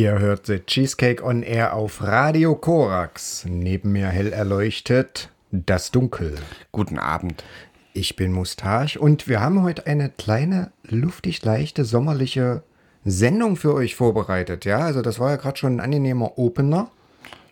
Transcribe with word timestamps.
Ihr 0.00 0.18
hört 0.18 0.46
The 0.46 0.60
Cheesecake 0.60 1.22
on 1.22 1.42
Air 1.42 1.74
auf 1.74 2.02
Radio 2.02 2.54
Korax. 2.54 3.44
Neben 3.46 3.92
mir 3.92 4.06
hell 4.06 4.32
erleuchtet 4.32 5.28
das 5.50 5.90
Dunkel. 5.90 6.38
Guten 6.72 6.98
Abend. 6.98 7.44
Ich 7.92 8.16
bin 8.16 8.32
Mustache 8.32 8.98
und 8.98 9.28
wir 9.28 9.42
haben 9.42 9.62
heute 9.62 9.86
eine 9.86 10.08
kleine, 10.08 10.72
luftig 10.84 11.44
leichte, 11.44 11.84
sommerliche 11.84 12.62
Sendung 13.04 13.56
für 13.56 13.74
euch 13.74 13.94
vorbereitet. 13.94 14.64
Ja, 14.64 14.78
also 14.78 15.02
das 15.02 15.18
war 15.18 15.32
ja 15.32 15.36
gerade 15.36 15.58
schon 15.58 15.76
ein 15.76 15.80
angenehmer 15.80 16.38
Opener. 16.38 16.90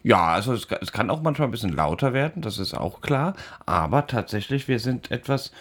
Ja, 0.02 0.28
also 0.28 0.54
es, 0.54 0.66
es 0.80 0.90
kann 0.90 1.10
auch 1.10 1.20
manchmal 1.20 1.48
ein 1.48 1.50
bisschen 1.52 1.76
lauter 1.76 2.14
werden, 2.14 2.40
das 2.40 2.56
ist 2.56 2.72
auch 2.72 3.02
klar. 3.02 3.34
Aber 3.66 4.06
tatsächlich, 4.06 4.68
wir 4.68 4.78
sind 4.78 5.10
etwas 5.10 5.52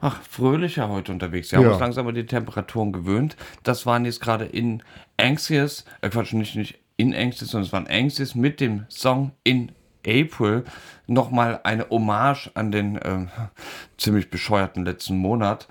ach, 0.00 0.20
fröhlicher 0.22 0.88
heute 0.88 1.12
unterwegs. 1.12 1.50
Wir 1.52 1.58
haben 1.58 1.66
Ja. 1.66 1.72
uns 1.72 1.80
langsam 1.80 2.06
an 2.06 2.14
die 2.14 2.26
Temperaturen 2.26 2.92
gewöhnt. 2.92 3.36
Das 3.62 3.86
waren 3.86 4.04
jetzt 4.04 4.20
gerade 4.20 4.44
in 4.44 4.82
Anxious, 5.16 5.84
äh 6.02 6.08
Quatsch, 6.10 6.32
nicht, 6.32 6.56
nicht 6.56 6.78
in 6.96 7.14
Anxious, 7.14 7.50
sondern 7.50 7.66
es 7.66 7.72
waren 7.72 7.86
Anxious 7.88 8.34
mit 8.34 8.60
dem 8.60 8.84
Song 8.88 9.32
In 9.44 9.72
April. 10.06 10.64
Nochmal 11.06 11.60
eine 11.64 11.88
Hommage 11.90 12.50
an 12.54 12.70
den 12.70 12.98
ähm, 13.02 13.28
ziemlich 13.98 14.30
bescheuerten 14.30 14.84
letzten 14.84 15.16
Monat. 15.16 15.66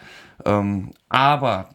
Ähm, 0.45 0.91
aber 1.09 1.69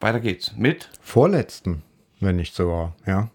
weiter 0.00 0.20
geht's 0.20 0.56
mit. 0.56 0.90
Vorletzten, 1.00 1.82
wenn 2.20 2.36
nicht 2.36 2.54
sogar, 2.54 2.94
ja. 3.06 3.28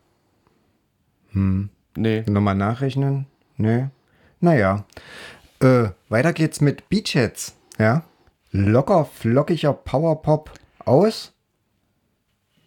Nee, 1.34 2.24
Nochmal 2.28 2.56
nachrechnen? 2.56 3.26
Nee. 3.58 3.88
Naja. 4.40 4.86
Äh, 5.60 5.90
weiter 6.10 6.34
geht's 6.34 6.62
mit 6.62 6.90
Beachheads, 6.90 7.56
ja. 7.80 8.04
Locker, 8.52 9.06
flockiger 9.06 9.74
Powerpop 9.74 10.52
aus. 10.86 11.34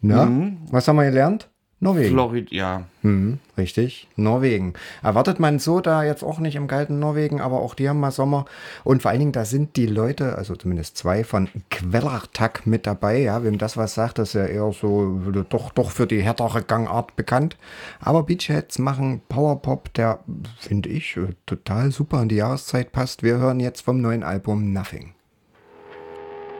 Na, 0.02 0.30
was 0.70 0.88
haben 0.88 0.96
wir 0.96 1.04
gelernt? 1.04 1.50
Norwegen. 1.82 2.12
Florida, 2.12 2.48
ja. 2.50 2.84
Hm, 3.00 3.38
richtig, 3.56 4.06
Norwegen. 4.14 4.74
Erwartet 5.02 5.40
man 5.40 5.58
so 5.58 5.80
da 5.80 6.04
jetzt 6.04 6.22
auch 6.22 6.38
nicht 6.38 6.56
im 6.56 6.66
kalten 6.66 6.98
Norwegen, 6.98 7.40
aber 7.40 7.60
auch 7.60 7.74
die 7.74 7.88
haben 7.88 8.00
mal 8.00 8.10
Sommer. 8.10 8.44
Und 8.84 9.00
vor 9.00 9.10
allen 9.10 9.20
Dingen, 9.20 9.32
da 9.32 9.46
sind 9.46 9.76
die 9.76 9.86
Leute, 9.86 10.36
also 10.36 10.56
zumindest 10.56 10.98
zwei 10.98 11.24
von 11.24 11.48
Quellertag 11.70 12.66
mit 12.66 12.86
dabei. 12.86 13.20
Ja, 13.20 13.42
wem 13.44 13.56
das 13.56 13.78
was 13.78 13.94
sagt, 13.94 14.18
das 14.18 14.30
ist 14.30 14.34
ja 14.34 14.44
eher 14.44 14.70
so 14.72 15.20
doch, 15.48 15.70
doch 15.70 15.90
für 15.90 16.06
die 16.06 16.20
härtere 16.20 16.62
Gangart 16.62 17.16
bekannt. 17.16 17.56
Aber 17.98 18.24
Beachheads 18.24 18.78
machen 18.78 19.22
Powerpop, 19.30 19.94
der, 19.94 20.20
finde 20.58 20.90
ich, 20.90 21.16
äh, 21.16 21.28
total 21.46 21.92
super 21.92 22.18
an 22.18 22.28
die 22.28 22.36
Jahreszeit 22.36 22.92
passt. 22.92 23.22
Wir 23.22 23.38
hören 23.38 23.58
jetzt 23.58 23.80
vom 23.80 24.02
neuen 24.02 24.22
Album 24.22 24.74
Nothing. 24.74 25.14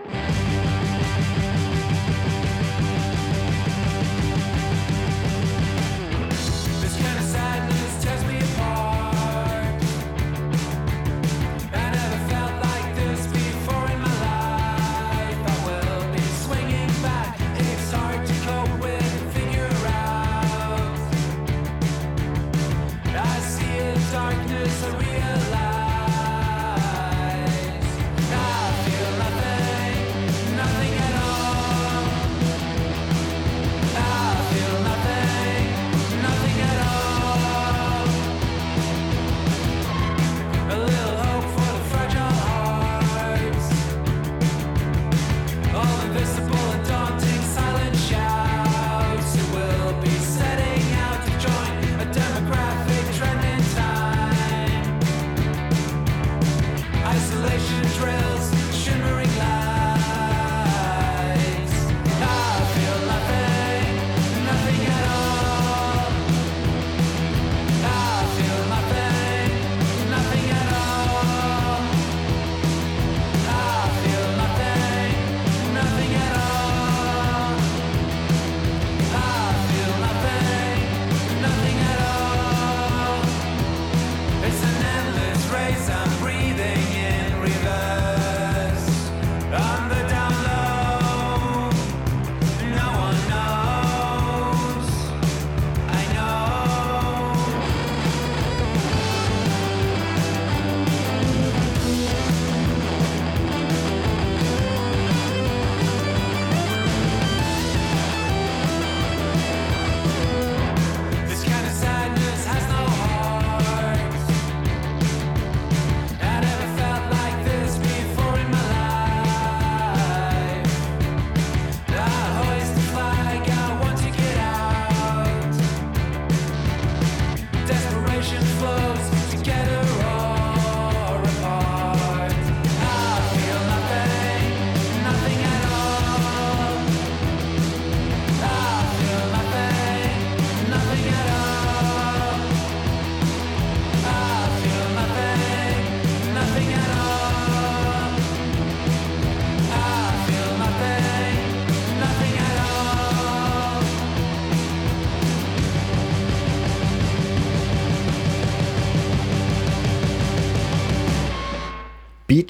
Bye. 0.09 0.60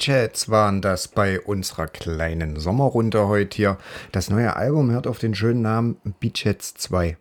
Beachheads 0.01 0.49
waren 0.49 0.81
das 0.81 1.07
bei 1.07 1.39
unserer 1.39 1.85
kleinen 1.85 2.59
Sommerrunde 2.59 3.27
heute 3.27 3.55
hier. 3.55 3.77
Das 4.11 4.31
neue 4.31 4.55
Album 4.55 4.89
hört 4.89 5.05
auf 5.05 5.19
den 5.19 5.35
schönen 5.35 5.61
Namen 5.61 5.97
Beachheads 6.19 6.73
2. 6.73 7.17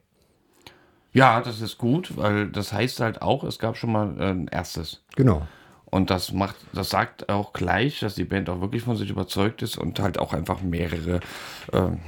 Ja, 1.12 1.42
das 1.42 1.60
ist 1.60 1.76
gut, 1.76 2.16
weil 2.16 2.48
das 2.48 2.72
heißt 2.72 3.00
halt 3.00 3.20
auch, 3.20 3.44
es 3.44 3.58
gab 3.58 3.76
schon 3.76 3.92
mal 3.92 4.18
äh, 4.18 4.30
ein 4.30 4.48
erstes. 4.48 5.02
Genau. 5.14 5.46
Und 5.84 6.08
das 6.08 6.32
macht, 6.32 6.56
das 6.72 6.88
sagt 6.88 7.28
auch 7.28 7.52
gleich, 7.52 8.00
dass 8.00 8.14
die 8.14 8.24
Band 8.24 8.48
auch 8.48 8.62
wirklich 8.62 8.82
von 8.82 8.96
sich 8.96 9.10
überzeugt 9.10 9.60
ist 9.60 9.76
und 9.76 10.00
halt 10.00 10.18
auch 10.18 10.32
einfach 10.32 10.62
mehrere, 10.62 11.20
ähm, 11.74 12.00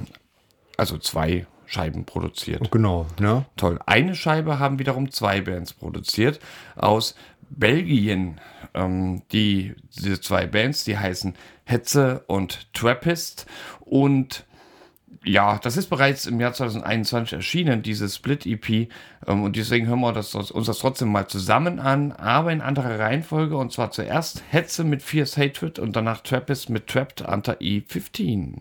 also 0.79 0.97
zwei 0.97 1.47
Scheiben 1.67 2.05
produziert. 2.05 2.71
Genau, 2.71 3.07
ne? 3.19 3.47
Toll. 3.57 3.79
Eine 3.87 4.15
Scheibe 4.15 4.59
haben 4.59 4.79
wiederum 4.79 5.11
zwei 5.11 5.41
Bands 5.41 5.73
produziert 5.73 6.39
aus 6.77 7.15
Belgien. 7.57 8.41
Ähm, 8.75 9.23
die, 9.33 9.75
diese 9.95 10.21
zwei 10.21 10.47
Bands, 10.47 10.85
die 10.85 10.99
heißen 10.99 11.35
Hetze 11.65 12.25
und 12.27 12.73
Trappist. 12.73 13.47
Und 13.81 14.47
ja, 15.25 15.59
das 15.59 15.77
ist 15.77 15.89
bereits 15.89 16.27
im 16.27 16.41
Jahr 16.41 16.53
2021 16.53 17.35
erschienen, 17.35 17.83
diese 17.83 18.09
Split-EP. 18.09 18.89
Ähm, 19.27 19.43
und 19.43 19.57
deswegen 19.57 19.87
hören 19.87 20.01
wir 20.01 20.13
das, 20.13 20.35
uns 20.35 20.67
das 20.67 20.79
trotzdem 20.79 21.13
mal 21.13 21.29
zusammen 21.29 21.79
an, 21.79 22.13
aber 22.13 22.53
in 22.53 22.61
anderer 22.61 22.99
Reihenfolge. 22.99 23.57
Und 23.57 23.73
zwar 23.73 23.91
zuerst 23.91 24.43
Hetze 24.51 24.85
mit 24.85 25.03
Fierce 25.03 25.37
Hatred 25.37 25.79
und 25.79 25.95
danach 25.95 26.23
Trappist 26.23 26.71
mit 26.71 26.87
Trapped 26.87 27.23
Under 27.23 27.55
E15. 27.61 28.59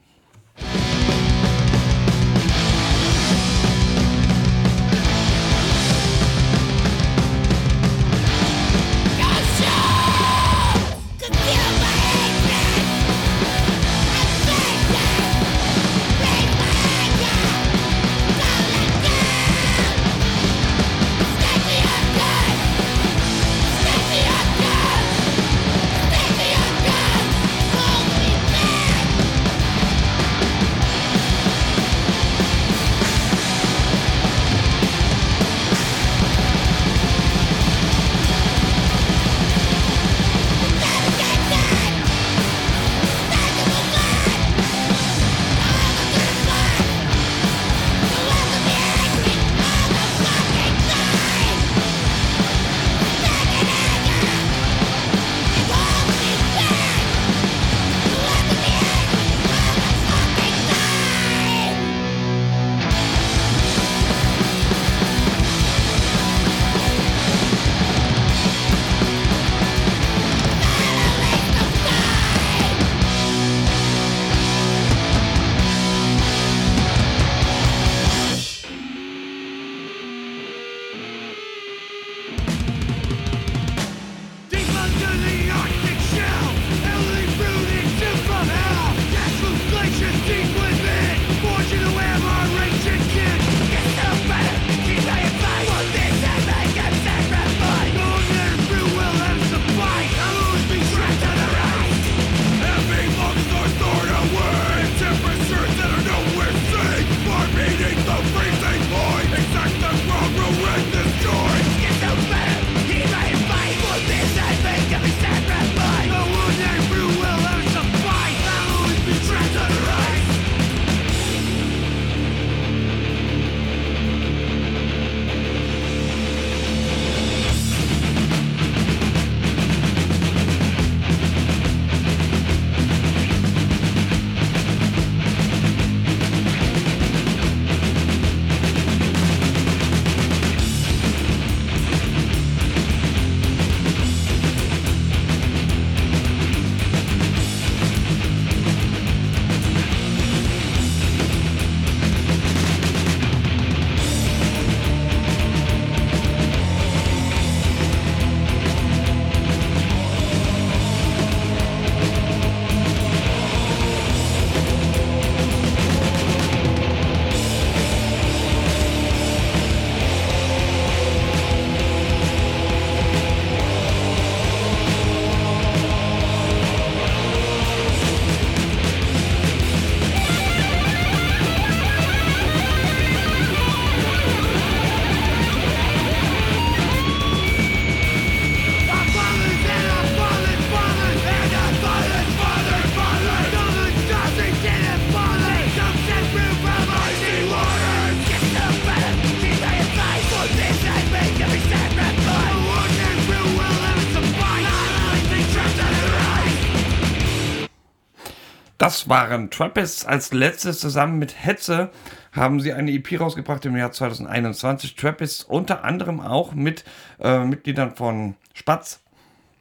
Waren 209.09 209.49
Trappists. 209.49 210.05
Als 210.05 210.33
letztes 210.33 210.79
zusammen 210.79 211.19
mit 211.19 211.35
Hetze 211.45 211.89
haben 212.31 212.59
sie 212.59 212.73
eine 212.73 212.91
EP 212.91 213.19
rausgebracht 213.19 213.65
im 213.65 213.75
Jahr 213.77 213.91
2021. 213.91 214.95
Trappists 214.95 215.43
unter 215.43 215.83
anderem 215.83 216.19
auch 216.19 216.53
mit 216.53 216.83
äh, 217.19 217.43
Mitgliedern 217.45 217.95
von 217.95 218.35
Spatz. 218.53 219.01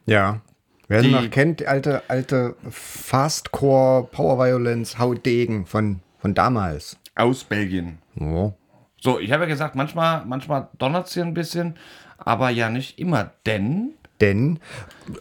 Ja. 0.05 0.41
Wer 0.87 1.01
sie 1.01 1.07
Die- 1.09 1.13
noch 1.13 1.29
kennt, 1.29 1.59
die 1.61 1.67
alte, 1.67 2.03
alte 2.09 2.55
Fastcore 2.69 4.03
Power 4.11 4.37
Violence 4.45 4.97
Haudegen 4.99 5.65
von, 5.65 6.01
von 6.19 6.33
damals. 6.33 6.97
aus 7.15 7.43
Belgien. 7.43 7.99
Oh. 8.19 8.53
So, 8.99 9.19
ich 9.19 9.31
habe 9.31 9.43
ja 9.43 9.49
gesagt, 9.49 9.75
manchmal, 9.75 10.23
manchmal 10.25 10.67
donnert 10.77 11.07
es 11.07 11.13
hier 11.13 11.23
ein 11.23 11.33
bisschen, 11.33 11.75
aber 12.17 12.49
ja 12.49 12.69
nicht 12.69 12.99
immer, 12.99 13.31
denn 13.45 13.91
Denn, 14.21 14.59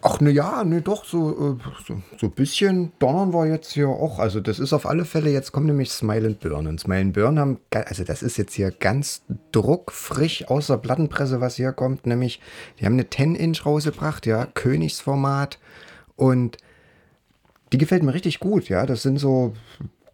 ach 0.02 0.20
ne 0.20 0.30
ja, 0.30 0.62
ne 0.62 0.82
doch, 0.82 1.06
so, 1.06 1.30
äh, 1.30 1.84
so, 1.86 2.02
so 2.18 2.26
ein 2.26 2.32
bisschen 2.32 2.92
donnern 2.98 3.32
wir 3.32 3.46
jetzt 3.46 3.72
hier 3.72 3.88
auch. 3.88 4.18
Also 4.18 4.40
das 4.40 4.58
ist 4.58 4.74
auf 4.74 4.84
alle 4.84 5.06
Fälle, 5.06 5.30
jetzt 5.30 5.52
kommt 5.52 5.66
nämlich 5.66 5.90
Smile 5.90 6.26
and 6.26 6.40
Burn. 6.40 6.66
Und 6.66 6.80
Smile 6.80 7.00
and 7.00 7.12
Burn 7.14 7.38
haben, 7.38 7.58
also 7.70 8.04
das 8.04 8.22
ist 8.22 8.36
jetzt 8.36 8.52
hier 8.52 8.70
ganz 8.70 9.22
druckfrisch 9.52 10.48
aus 10.48 10.66
der 10.66 10.76
Plattenpresse, 10.76 11.40
was 11.40 11.56
hier 11.56 11.72
kommt. 11.72 12.06
Nämlich, 12.06 12.40
die 12.78 12.84
haben 12.84 12.92
eine 12.92 13.04
10-Inch 13.04 13.64
rausgebracht, 13.64 14.26
ja, 14.26 14.46
Königsformat. 14.46 15.58
Und 16.16 16.58
die 17.72 17.78
gefällt 17.78 18.02
mir 18.02 18.12
richtig 18.12 18.38
gut, 18.38 18.68
ja. 18.68 18.84
Das 18.84 19.02
sind 19.02 19.18
so 19.18 19.54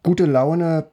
gute 0.05 0.27
Laune 0.27 0.87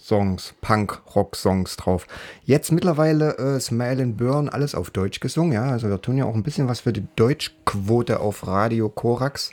Power-Songs, 0.00 0.54
Punk-Rock-Songs 0.60 1.76
drauf. 1.76 2.06
Jetzt 2.44 2.72
mittlerweile 2.72 3.36
äh, 3.38 3.60
Smile 3.60 4.02
and 4.02 4.16
Burn, 4.16 4.48
alles 4.48 4.74
auf 4.74 4.90
Deutsch 4.90 5.20
gesungen, 5.20 5.52
ja. 5.52 5.64
Also 5.64 5.88
wir 5.88 6.00
tun 6.00 6.16
ja 6.16 6.24
auch 6.24 6.34
ein 6.34 6.42
bisschen 6.42 6.68
was 6.68 6.80
für 6.80 6.92
die 6.92 7.06
Deutschquote 7.16 8.20
auf 8.20 8.46
Radio 8.46 8.88
Korax. 8.88 9.50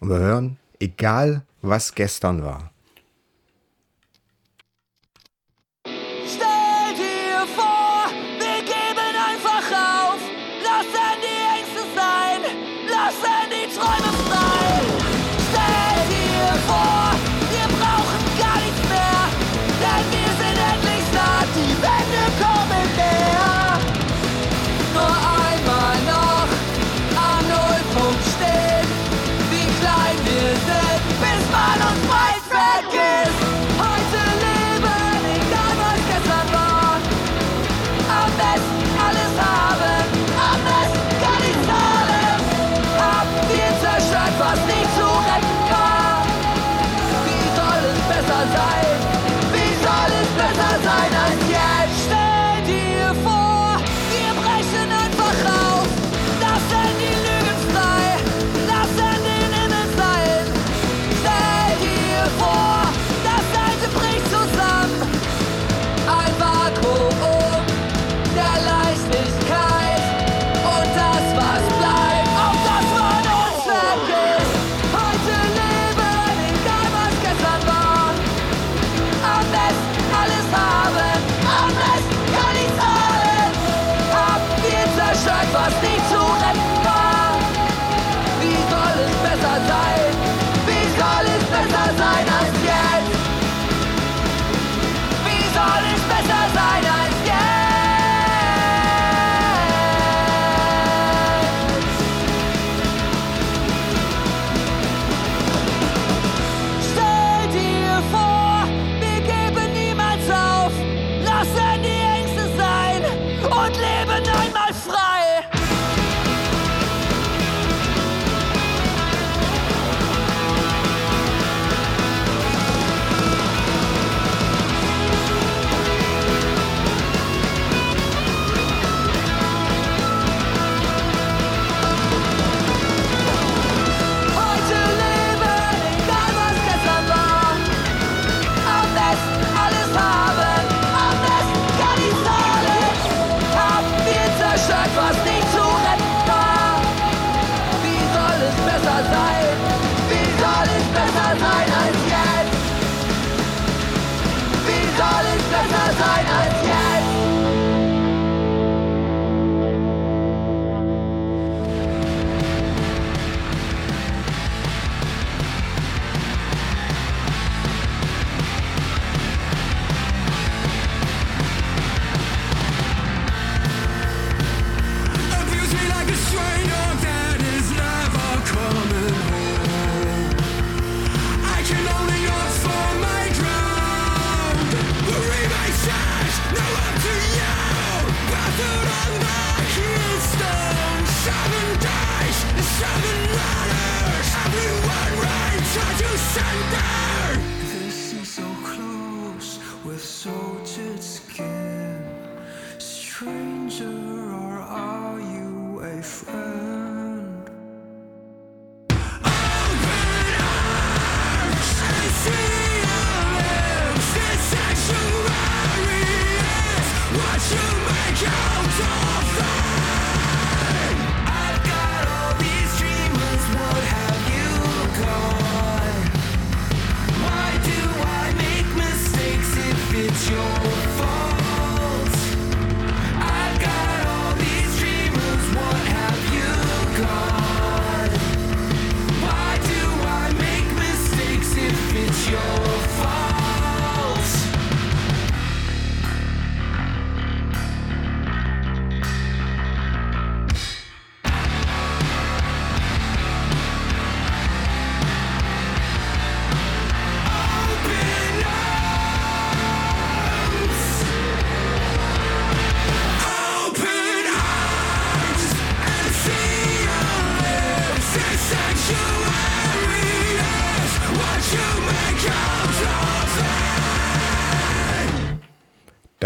Und 0.00 0.08
wir 0.08 0.18
hören, 0.18 0.56
egal 0.78 1.42
was 1.62 1.94
gestern 1.94 2.42
war. 2.42 2.70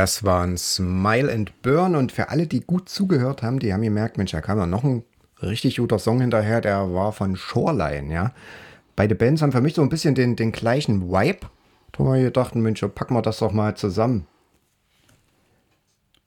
Das 0.04 0.22
waren 0.22 0.58
Smile 0.58 1.32
and 1.32 1.62
Burn 1.62 1.96
und 1.96 2.12
für 2.12 2.28
alle, 2.28 2.46
die 2.46 2.60
gut 2.60 2.90
zugehört 2.90 3.42
haben, 3.42 3.58
die 3.58 3.72
haben 3.72 3.80
gemerkt, 3.80 4.18
Mensch, 4.18 4.32
da 4.32 4.42
kam 4.42 4.58
ja 4.58 4.66
noch 4.66 4.84
ein 4.84 5.02
richtig 5.40 5.78
guter 5.78 5.98
Song 5.98 6.20
hinterher, 6.20 6.60
der 6.60 6.92
war 6.92 7.10
von 7.12 7.36
Shoreline, 7.36 8.12
ja. 8.12 8.34
Beide 8.96 9.14
Bands 9.14 9.40
haben 9.40 9.52
für 9.52 9.62
mich 9.62 9.72
so 9.72 9.80
ein 9.80 9.88
bisschen 9.88 10.14
den, 10.14 10.36
den 10.36 10.52
gleichen 10.52 11.10
Vibe. 11.10 11.46
Da 11.92 12.00
haben 12.00 12.12
wir 12.12 12.22
gedacht, 12.22 12.54
Mensch, 12.54 12.84
packen 12.94 13.14
wir 13.14 13.22
das 13.22 13.38
doch 13.38 13.52
mal 13.52 13.78
zusammen. 13.78 14.26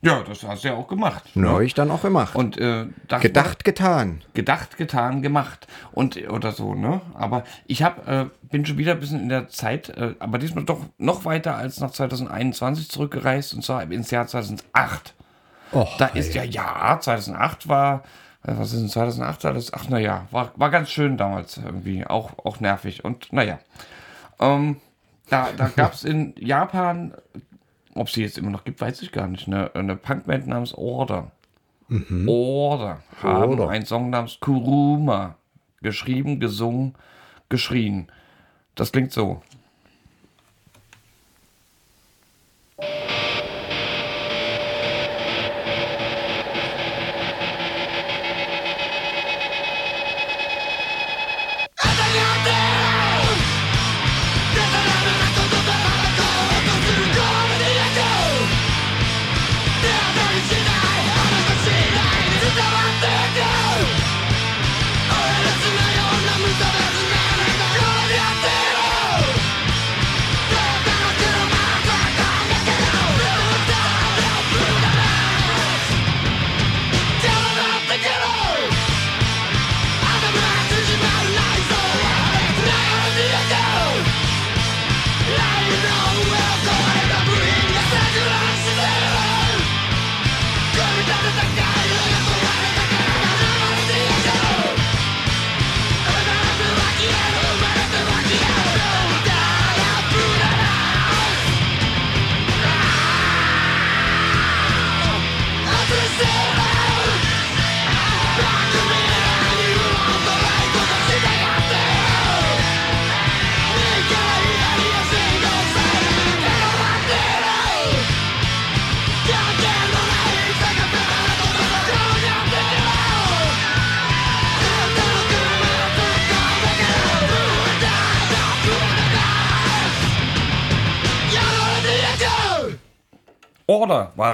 Ja, 0.01 0.21
das 0.21 0.43
hast 0.43 0.63
du 0.63 0.67
ja 0.67 0.75
auch 0.75 0.87
gemacht. 0.87 1.35
Ne? 1.35 1.49
Habe 1.49 1.65
ich 1.65 1.73
dann 1.73 1.89
auch 1.89 2.03
gemacht. 2.03 2.35
Und 2.35 2.57
äh, 2.59 2.85
Gedacht, 3.19 3.63
getan. 3.65 4.21
gedacht, 4.35 4.77
getan, 4.77 5.23
gemacht 5.23 5.65
und 5.91 6.17
oder 6.29 6.51
so, 6.51 6.75
ne? 6.75 7.01
Aber 7.15 7.43
ich 7.65 7.81
hab, 7.81 8.07
äh, 8.07 8.27
bin 8.43 8.63
schon 8.65 8.77
wieder 8.77 8.91
ein 8.91 8.99
bisschen 8.99 9.21
in 9.21 9.29
der 9.29 9.47
Zeit, 9.49 9.89
äh, 9.89 10.13
aber 10.19 10.37
diesmal 10.37 10.65
doch 10.65 10.81
noch 10.99 11.25
weiter 11.25 11.55
als 11.55 11.79
nach 11.79 11.91
2021 11.91 12.89
zurückgereist 12.89 13.55
und 13.55 13.63
zwar 13.63 13.81
ins 13.91 14.11
Jahr 14.11 14.27
2008. 14.27 15.15
Och, 15.73 15.97
Da 15.97 16.05
ist 16.07 16.35
ja, 16.35 16.43
ja, 16.43 16.99
2008 17.01 17.67
war, 17.67 18.03
äh, 18.43 18.53
was 18.55 18.73
ist 18.73 18.81
denn 18.81 18.89
2008 18.89 19.45
alles? 19.45 19.73
Ach, 19.73 19.89
naja, 19.89 20.27
war, 20.29 20.51
war 20.57 20.69
ganz 20.69 20.91
schön 20.91 21.17
damals 21.17 21.57
irgendwie, 21.57 22.05
auch, 22.05 22.37
auch 22.45 22.59
nervig 22.59 23.03
und 23.03 23.33
naja. 23.33 23.57
Ähm, 24.39 24.77
da 25.29 25.49
da 25.57 25.67
gab 25.75 25.93
es 25.93 26.03
in 26.05 26.33
Japan, 26.37 27.13
ob 27.99 28.09
sie 28.09 28.21
jetzt 28.21 28.37
immer 28.37 28.49
noch 28.51 28.63
gibt, 28.63 28.81
weiß 28.81 29.01
ich 29.01 29.11
gar 29.11 29.27
nicht, 29.27 29.47
eine, 29.47 29.73
eine 29.75 29.95
Punkband 29.95 30.47
namens 30.47 30.73
Order. 30.73 31.31
Order 32.27 33.01
haben 33.21 33.51
Order. 33.51 33.69
einen 33.69 33.85
Song 33.85 34.09
namens 34.09 34.39
Kuruma 34.41 35.35
geschrieben, 35.81 36.39
gesungen, 36.39 36.95
geschrien. 37.49 38.11
Das 38.75 38.91
klingt 38.91 39.11
so. 39.11 39.41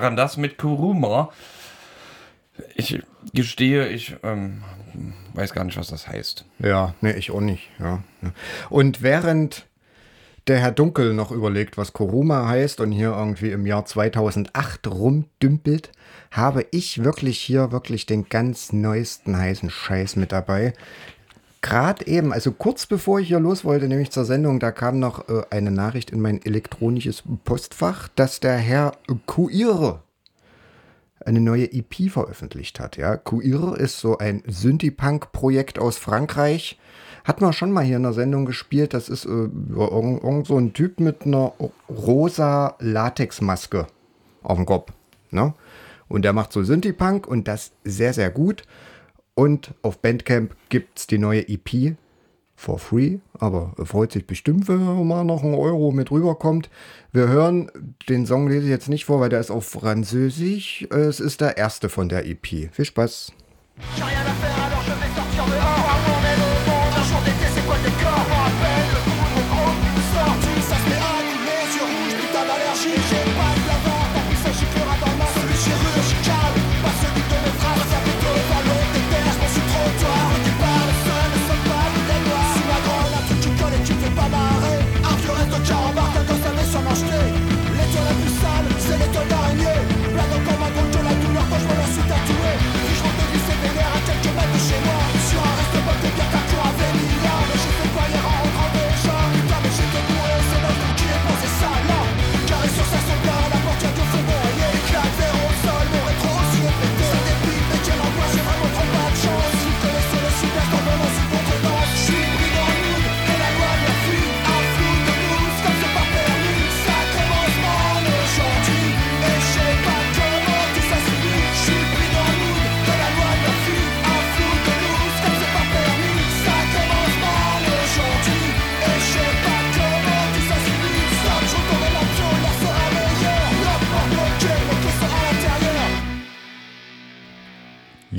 Waren 0.01 0.15
das 0.15 0.37
mit 0.37 0.57
Kuruma. 0.57 1.29
Ich 2.75 3.01
gestehe, 3.33 3.87
ich 3.87 4.15
ähm, 4.23 4.63
weiß 5.33 5.53
gar 5.53 5.63
nicht, 5.63 5.77
was 5.77 5.87
das 5.87 6.07
heißt. 6.07 6.45
Ja, 6.59 6.93
nee, 7.01 7.11
ich 7.11 7.31
auch 7.31 7.41
nicht. 7.41 7.69
Ja. 7.79 8.03
Und 8.69 9.01
während 9.01 9.65
der 10.47 10.59
Herr 10.59 10.71
Dunkel 10.71 11.13
noch 11.13 11.31
überlegt, 11.31 11.77
was 11.77 11.93
Kuruma 11.93 12.47
heißt 12.47 12.81
und 12.81 12.91
hier 12.91 13.11
irgendwie 13.11 13.51
im 13.51 13.65
Jahr 13.65 13.85
2008 13.85 14.87
rumdümpelt, 14.87 15.91
habe 16.31 16.65
ich 16.71 17.03
wirklich 17.03 17.39
hier 17.39 17.71
wirklich 17.71 18.05
den 18.05 18.27
ganz 18.27 18.73
neuesten 18.73 19.37
heißen 19.37 19.69
Scheiß 19.69 20.15
mit 20.17 20.31
dabei. 20.31 20.73
Gerade 21.63 22.05
eben, 22.07 22.33
also 22.33 22.51
kurz 22.51 22.85
bevor 22.85 23.21
ich 23.21 23.29
hier 23.29 23.39
los 23.39 23.63
wollte, 23.63 23.87
nämlich 23.87 24.11
zur 24.11 24.25
Sendung, 24.25 24.59
da 24.59 24.71
kam 24.71 24.99
noch 24.99 25.29
äh, 25.29 25.43
eine 25.49 25.71
Nachricht 25.71 26.11
in 26.11 26.19
mein 26.19 26.43
elektronisches 26.43 27.23
Postfach, 27.45 28.09
dass 28.15 28.41
der 28.41 28.57
Herr 28.57 28.91
Kuire 29.25 30.01
eine 31.25 31.39
neue 31.39 31.71
EP 31.71 32.11
veröffentlicht 32.11 32.81
hat. 32.81 32.97
Ja, 32.97 33.15
Queer 33.15 33.77
ist 33.77 33.97
so 33.97 34.17
ein 34.17 34.43
Synthie-Punk-Projekt 34.45 35.79
aus 35.79 35.97
Frankreich. 35.97 36.77
Hat 37.23 37.39
man 37.39 37.53
schon 37.53 37.71
mal 37.71 37.85
hier 37.85 37.95
in 37.95 38.03
der 38.03 38.11
Sendung 38.11 38.43
gespielt. 38.45 38.93
Das 38.93 39.07
ist 39.07 39.23
äh, 39.23 39.29
irgend, 39.29 40.21
irgend 40.21 40.47
so 40.47 40.57
ein 40.57 40.73
Typ 40.73 40.99
mit 40.99 41.25
einer 41.25 41.53
rosa 41.89 42.75
Latexmaske 42.79 43.87
auf 44.41 44.57
dem 44.57 44.65
Kopf. 44.65 44.91
Ne? 45.31 45.53
Und 46.09 46.25
der 46.25 46.33
macht 46.33 46.51
so 46.51 46.61
Synthie-Punk 46.61 47.25
und 47.25 47.47
das 47.47 47.71
sehr, 47.85 48.13
sehr 48.13 48.31
gut. 48.31 48.63
Und 49.35 49.73
auf 49.81 49.99
Bandcamp 49.99 50.55
gibt 50.69 50.99
es 50.99 51.07
die 51.07 51.17
neue 51.17 51.47
EP 51.47 51.95
for 52.55 52.79
free, 52.79 53.17
aber 53.39 53.73
er 53.77 53.85
freut 53.85 54.11
sich 54.11 54.27
bestimmt, 54.27 54.67
wenn 54.67 54.81
er 54.81 54.93
mal 55.03 55.23
noch 55.23 55.43
ein 55.43 55.55
Euro 55.55 55.91
mit 55.91 56.11
rüberkommt. 56.11 56.69
Wir 57.11 57.27
hören, 57.27 57.71
den 58.07 58.25
Song 58.25 58.47
lese 58.47 58.65
ich 58.65 58.69
jetzt 58.69 58.89
nicht 58.89 59.05
vor, 59.05 59.19
weil 59.19 59.29
der 59.29 59.39
ist 59.39 59.51
auf 59.51 59.65
Französisch. 59.65 60.87
Es 60.89 61.19
ist 61.19 61.41
der 61.41 61.57
erste 61.57 61.89
von 61.89 62.09
der 62.09 62.25
EP. 62.25 62.71
Viel 62.71 62.85
Spaß. 62.85 63.33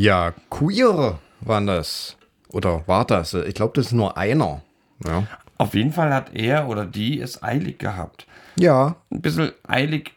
Ja, 0.05 0.35
Queer 0.51 1.19
waren 1.41 1.67
das. 1.67 2.19
Oder 2.51 2.87
war 2.87 3.07
das? 3.07 3.33
Ich 3.33 3.55
glaube, 3.55 3.73
das 3.75 3.87
ist 3.87 3.93
nur 3.93 4.19
einer. 4.19 4.61
Ja. 5.03 5.27
Auf 5.57 5.73
jeden 5.73 5.93
Fall 5.93 6.13
hat 6.13 6.35
er 6.35 6.69
oder 6.69 6.85
die 6.85 7.19
es 7.19 7.43
eilig 7.43 7.79
gehabt. 7.79 8.27
Ja, 8.59 8.97
Ein 9.11 9.23
bisschen 9.23 9.53
eilig 9.67 10.13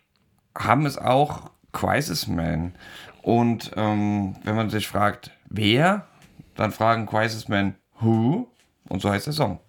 haben 0.58 0.86
es 0.86 0.98
auch 0.98 1.52
Crisis 1.72 2.28
Man. 2.28 2.76
Und 3.22 3.72
ähm, 3.78 4.36
wenn 4.44 4.58
man 4.58 4.70
sich 4.70 4.90
fragt, 4.90 5.32
wer, 5.50 6.06
dann 6.56 6.74
fragen 6.74 7.06
Crisis 7.06 7.48
Man 7.48 7.76
who 8.02 8.50
und 8.90 9.02
so 9.02 9.10
heißt 9.10 9.28
der 9.28 9.34
Song. 9.34 9.62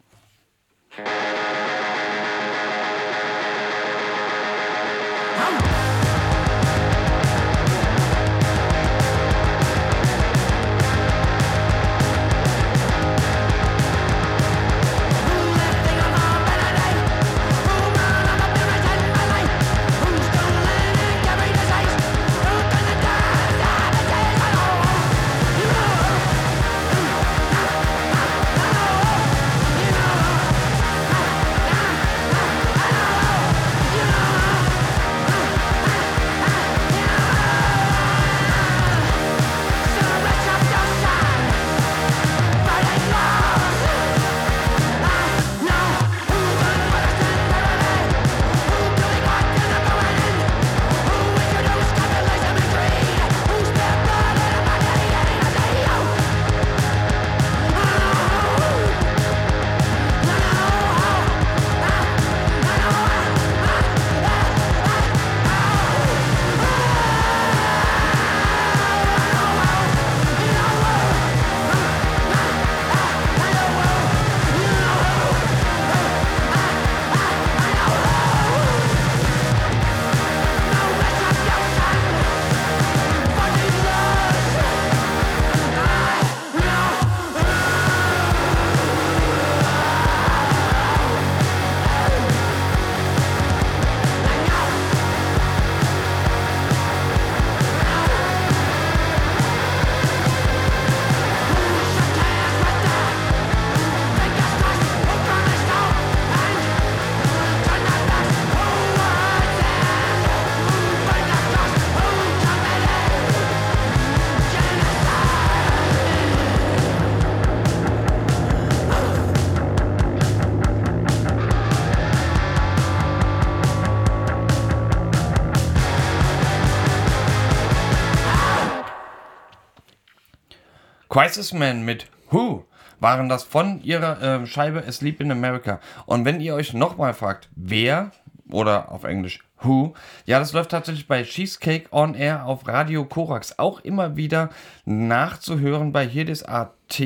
Crisis 131.18 131.52
Man 131.52 131.84
mit 131.84 132.06
Who 132.30 132.64
waren 133.00 133.28
das 133.28 133.42
von 133.42 133.82
ihrer 133.82 134.22
äh, 134.22 134.46
Scheibe 134.46 134.84
Asleep 134.86 135.20
in 135.20 135.32
America. 135.32 135.80
Und 136.06 136.24
wenn 136.24 136.40
ihr 136.40 136.54
euch 136.54 136.74
nochmal 136.74 137.12
fragt, 137.12 137.48
wer 137.56 138.12
oder 138.48 138.92
auf 138.92 139.02
Englisch 139.02 139.40
Who, 139.60 139.94
ja, 140.26 140.38
das 140.38 140.52
läuft 140.52 140.70
tatsächlich 140.70 141.08
bei 141.08 141.24
Cheesecake 141.24 141.88
on 141.90 142.14
Air 142.14 142.46
auf 142.46 142.68
Radio 142.68 143.04
Korax 143.04 143.58
auch 143.58 143.80
immer 143.80 144.14
wieder 144.14 144.50
nachzuhören 144.84 145.90
bei 145.90 146.06
Hirdis 146.06 146.44
AT, 146.44 147.02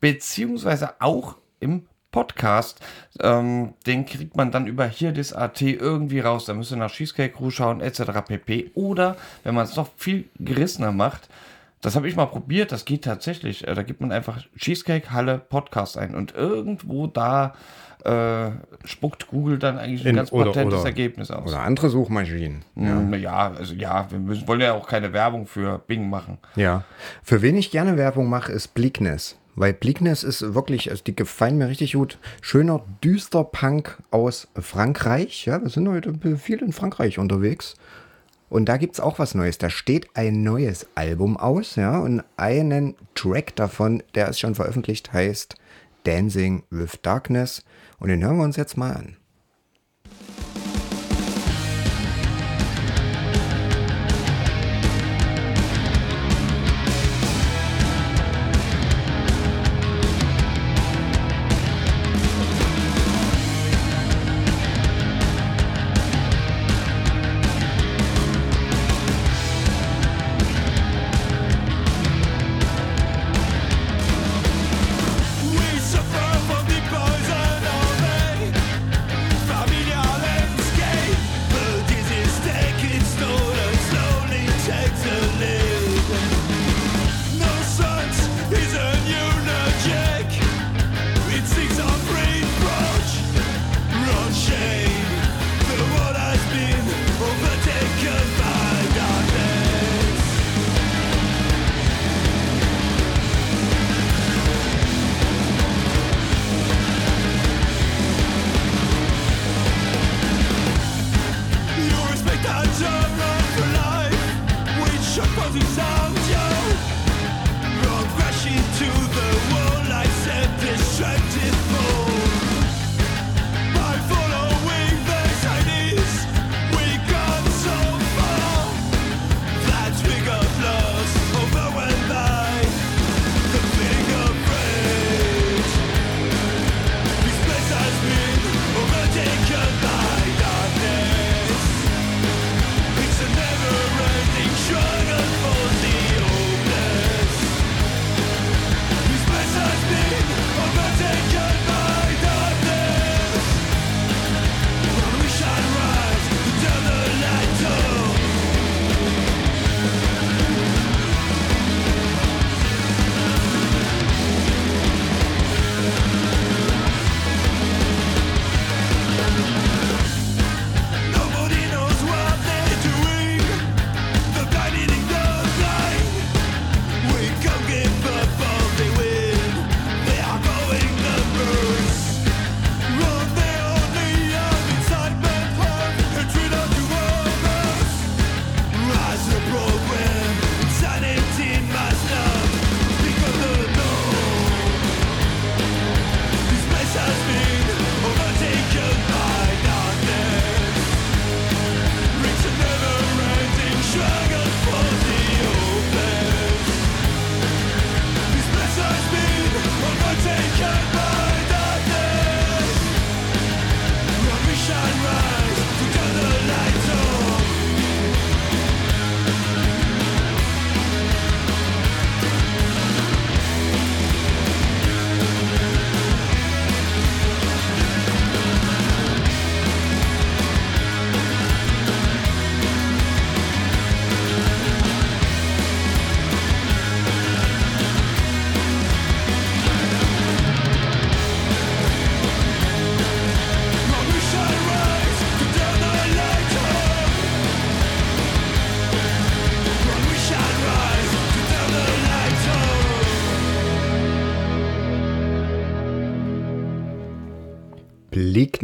beziehungsweise 0.00 1.00
auch 1.00 1.36
im 1.58 1.86
Podcast. 2.16 2.80
Ähm, 3.20 3.74
den 3.86 4.06
kriegt 4.06 4.36
man 4.36 4.50
dann 4.50 4.66
über 4.66 4.86
Hirdis.at 4.86 5.60
irgendwie 5.60 6.20
raus. 6.20 6.46
Da 6.46 6.54
müsst 6.54 6.72
ihr 6.72 6.78
nach 6.78 6.90
Cheesecake 6.90 7.36
Crew 7.36 7.50
schauen, 7.50 7.82
etc. 7.82 8.04
pp. 8.26 8.70
Oder, 8.74 9.16
wenn 9.44 9.54
man 9.54 9.64
es 9.64 9.76
noch 9.76 9.88
viel 9.96 10.28
gerissener 10.38 10.92
macht, 10.92 11.28
das 11.86 11.94
habe 11.94 12.08
ich 12.08 12.16
mal 12.16 12.26
probiert, 12.26 12.72
das 12.72 12.84
geht 12.84 13.04
tatsächlich. 13.04 13.66
Äh, 13.66 13.74
Da 13.74 13.82
gibt 13.84 14.00
man 14.00 14.10
einfach 14.10 14.42
Cheesecake 14.58 15.12
Halle 15.12 15.38
Podcast 15.38 15.96
ein 15.96 16.14
und 16.16 16.34
irgendwo 16.34 17.06
da 17.06 17.54
äh, 18.04 18.50
spuckt 18.84 19.26
Google 19.28 19.58
dann 19.58 19.78
eigentlich 19.78 20.02
ein 20.02 20.10
In- 20.10 20.16
ganz 20.16 20.32
oder- 20.32 20.46
patentes 20.52 20.80
oder- 20.80 20.88
Ergebnis 20.88 21.30
aus. 21.30 21.48
Oder 21.50 21.62
andere 21.62 21.88
Suchmaschinen. 21.88 22.64
Ja. 22.76 22.94
Naja, 23.00 23.52
also 23.56 23.74
ja, 23.74 24.06
wir 24.10 24.18
müssen, 24.18 24.46
wollen 24.46 24.60
ja 24.60 24.74
auch 24.74 24.86
keine 24.88 25.12
Werbung 25.12 25.46
für 25.46 25.78
Bing 25.86 26.08
machen. 26.10 26.38
Ja. 26.56 26.84
Für 27.22 27.40
wen 27.42 27.56
ich 27.56 27.70
gerne 27.70 27.96
Werbung 27.96 28.28
mache, 28.28 28.52
ist 28.52 28.74
Bleakness. 28.74 29.36
Weil 29.56 29.72
Bleakness 29.72 30.22
ist 30.22 30.54
wirklich, 30.54 30.90
also 30.90 31.02
die 31.02 31.16
gefallen 31.16 31.56
mir 31.58 31.68
richtig 31.68 31.94
gut. 31.94 32.18
Schöner, 32.42 32.80
düster 33.02 33.42
Punk 33.42 33.98
aus 34.10 34.48
Frankreich. 34.56 35.46
Ja, 35.46 35.60
wir 35.62 35.70
sind 35.70 35.88
heute 35.88 36.14
viel 36.36 36.58
in 36.62 36.72
Frankreich 36.72 37.18
unterwegs. 37.18 37.74
Und 38.48 38.68
da 38.68 38.76
gibt 38.76 38.94
es 38.94 39.00
auch 39.00 39.18
was 39.18 39.34
Neues. 39.34 39.58
Da 39.58 39.70
steht 39.70 40.08
ein 40.14 40.42
neues 40.42 40.86
Album 40.94 41.36
aus, 41.36 41.76
ja, 41.76 41.98
und 41.98 42.22
einen 42.36 42.94
Track 43.14 43.56
davon, 43.56 44.02
der 44.14 44.28
ist 44.28 44.38
schon 44.38 44.54
veröffentlicht, 44.54 45.12
heißt 45.12 45.56
Dancing 46.04 46.62
with 46.70 47.00
Darkness. 47.02 47.64
Und 47.98 48.08
den 48.08 48.22
hören 48.22 48.36
wir 48.36 48.44
uns 48.44 48.56
jetzt 48.56 48.76
mal 48.76 48.92
an. 48.92 49.16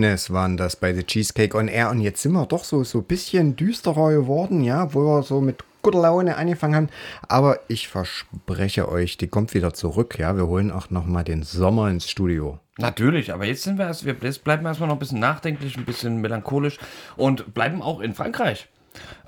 Bleakness 0.03 0.33
waren 0.33 0.57
das 0.57 0.75
bei 0.75 0.93
The 0.93 1.05
Cheesecake 1.05 1.57
on 1.57 1.69
Air. 1.69 1.91
Und 1.91 2.01
jetzt 2.01 2.23
sind 2.23 2.33
wir 2.33 2.45
doch 2.47 2.65
so 2.65 2.83
so 2.83 2.99
ein 2.99 3.05
bisschen 3.05 3.55
düsterer 3.55 4.11
geworden, 4.11 4.65
ja, 4.65 4.93
wo 4.95 5.05
wir 5.05 5.23
so 5.23 5.41
mit 5.41 5.63
guter 5.81 6.01
Laune 6.01 6.37
angefangen 6.37 6.75
haben. 6.75 6.89
Aber 7.29 7.61
ich 7.69 7.87
verspreche 7.87 8.89
euch, 8.89 9.17
die 9.17 9.29
kommt 9.29 9.55
wieder 9.55 9.75
zurück, 9.75 10.19
ja. 10.19 10.37
Wir 10.37 10.49
holen 10.49 10.73
auch 10.73 10.91
noch 10.91 11.07
mal 11.07 11.23
den 11.23 11.45
Sommer 11.45 11.89
ins 11.89 12.11
Studio. 12.11 12.59
Natürlich, 12.79 13.33
aber 13.33 13.45
jetzt 13.45 13.63
sind 13.63 13.79
wir 13.79 13.87
erst, 13.87 14.05
wir 14.05 14.15
bleiben 14.15 14.67
erstmal 14.67 14.89
noch 14.89 14.97
ein 14.97 14.99
bisschen 14.99 15.21
nachdenklich, 15.21 15.77
ein 15.77 15.85
bisschen 15.85 16.21
melancholisch 16.21 16.79
und 17.17 17.55
bleiben 17.55 17.81
auch 17.81 18.01
in 18.01 18.15
Frankreich. 18.15 18.69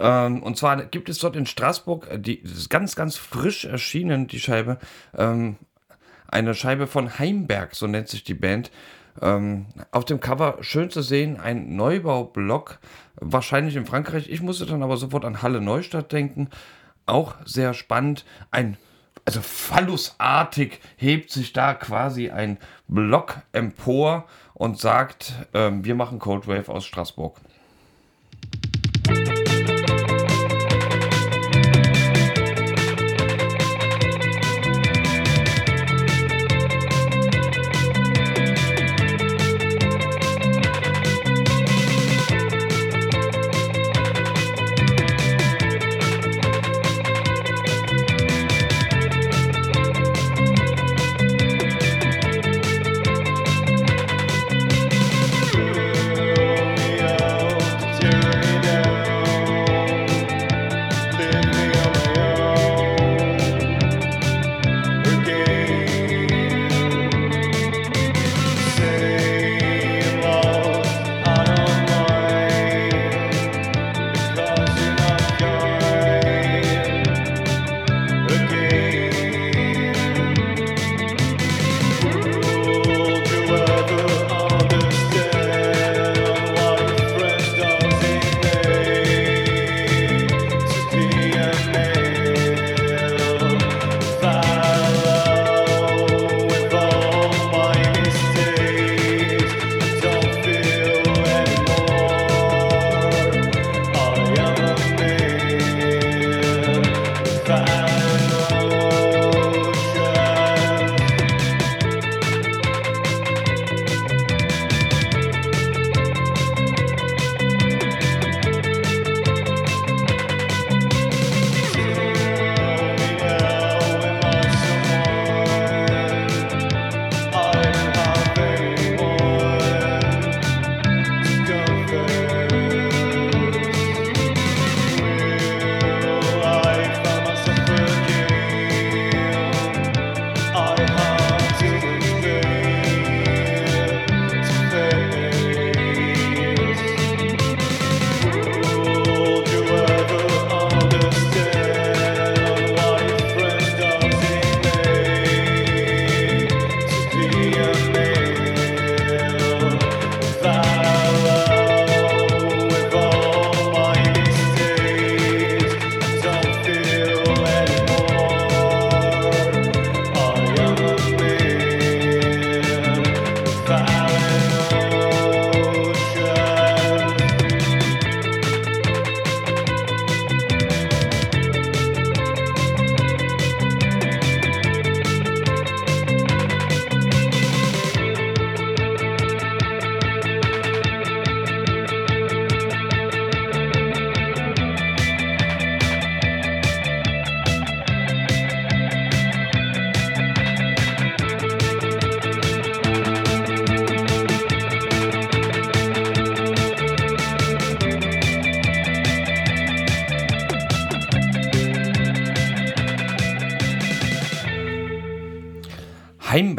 Ähm, 0.01 0.43
und 0.43 0.57
zwar 0.57 0.85
gibt 0.87 1.09
es 1.09 1.19
dort 1.19 1.37
in 1.37 1.47
Straßburg, 1.47 2.09
äh, 2.11 2.19
die 2.19 2.41
ist 2.41 2.69
ganz, 2.69 2.97
ganz 2.97 3.17
frisch 3.17 3.65
erschienen, 3.65 4.27
die 4.27 4.41
Scheibe, 4.41 4.79
ähm, 5.17 5.57
eine 6.27 6.53
Scheibe 6.55 6.89
von 6.89 7.17
Heimberg, 7.21 7.77
so 7.77 7.87
nennt 7.87 8.09
sich 8.09 8.25
die 8.25 8.35
Band. 8.35 8.73
Ähm, 9.21 9.67
auf 9.91 10.05
dem 10.05 10.21
Cover 10.21 10.59
schön 10.61 10.91
zu 10.91 11.03
sehen, 11.03 11.39
ein 11.39 11.77
Neubaublock, 11.77 12.79
wahrscheinlich 13.17 13.77
in 13.77 13.87
Frankreich. 13.87 14.29
Ich 14.29 14.43
musste 14.43 14.67
dann 14.67 14.83
aber 14.83 14.97
sofort 14.97 15.25
an 15.25 15.43
Halle 15.43 15.61
Neustadt 15.61 16.13
denken. 16.13 16.49
Auch 17.07 17.35
sehr 17.45 17.75
spannend. 17.75 18.25
Ein, 18.51 18.77
also 19.25 19.41
phallusartig 19.41 20.81
hebt 20.97 21.31
sich 21.31 21.53
da 21.53 21.75
quasi 21.75 22.31
ein 22.31 22.59
Block 22.89 23.37
empor 23.53 24.27
und 24.55 24.79
sagt, 24.79 25.35
ähm, 25.53 25.85
wir 25.85 25.95
machen 25.95 26.19
Cold 26.19 26.47
Wave 26.49 26.71
aus 26.71 26.85
Straßburg. 26.85 27.37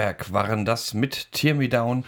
Heimberg 0.06 0.32
waren 0.32 0.66
das 0.66 0.94
mit 0.94 1.32
Tear 1.32 1.56
Me 1.56 1.68
Down, 1.68 2.04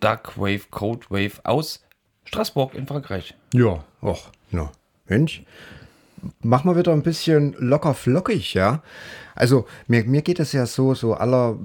Dark 0.00 0.36
Wave, 0.36 0.66
Cold 0.70 1.10
Wave 1.10 1.40
aus 1.44 1.82
Straßburg 2.24 2.74
in 2.74 2.86
Frankreich. 2.86 3.34
Ja, 3.54 3.84
och, 4.02 4.30
na, 4.50 4.70
Mensch. 5.06 5.42
Mach 6.42 6.64
mal 6.64 6.76
wieder 6.76 6.92
ein 6.92 7.02
bisschen 7.02 7.56
locker 7.58 7.94
flockig, 7.94 8.52
ja. 8.54 8.82
Also 9.34 9.66
mir, 9.88 10.04
mir 10.04 10.20
geht 10.20 10.40
es 10.40 10.52
ja 10.52 10.66
so, 10.66 10.94
so 10.94 11.14
aller, 11.14 11.58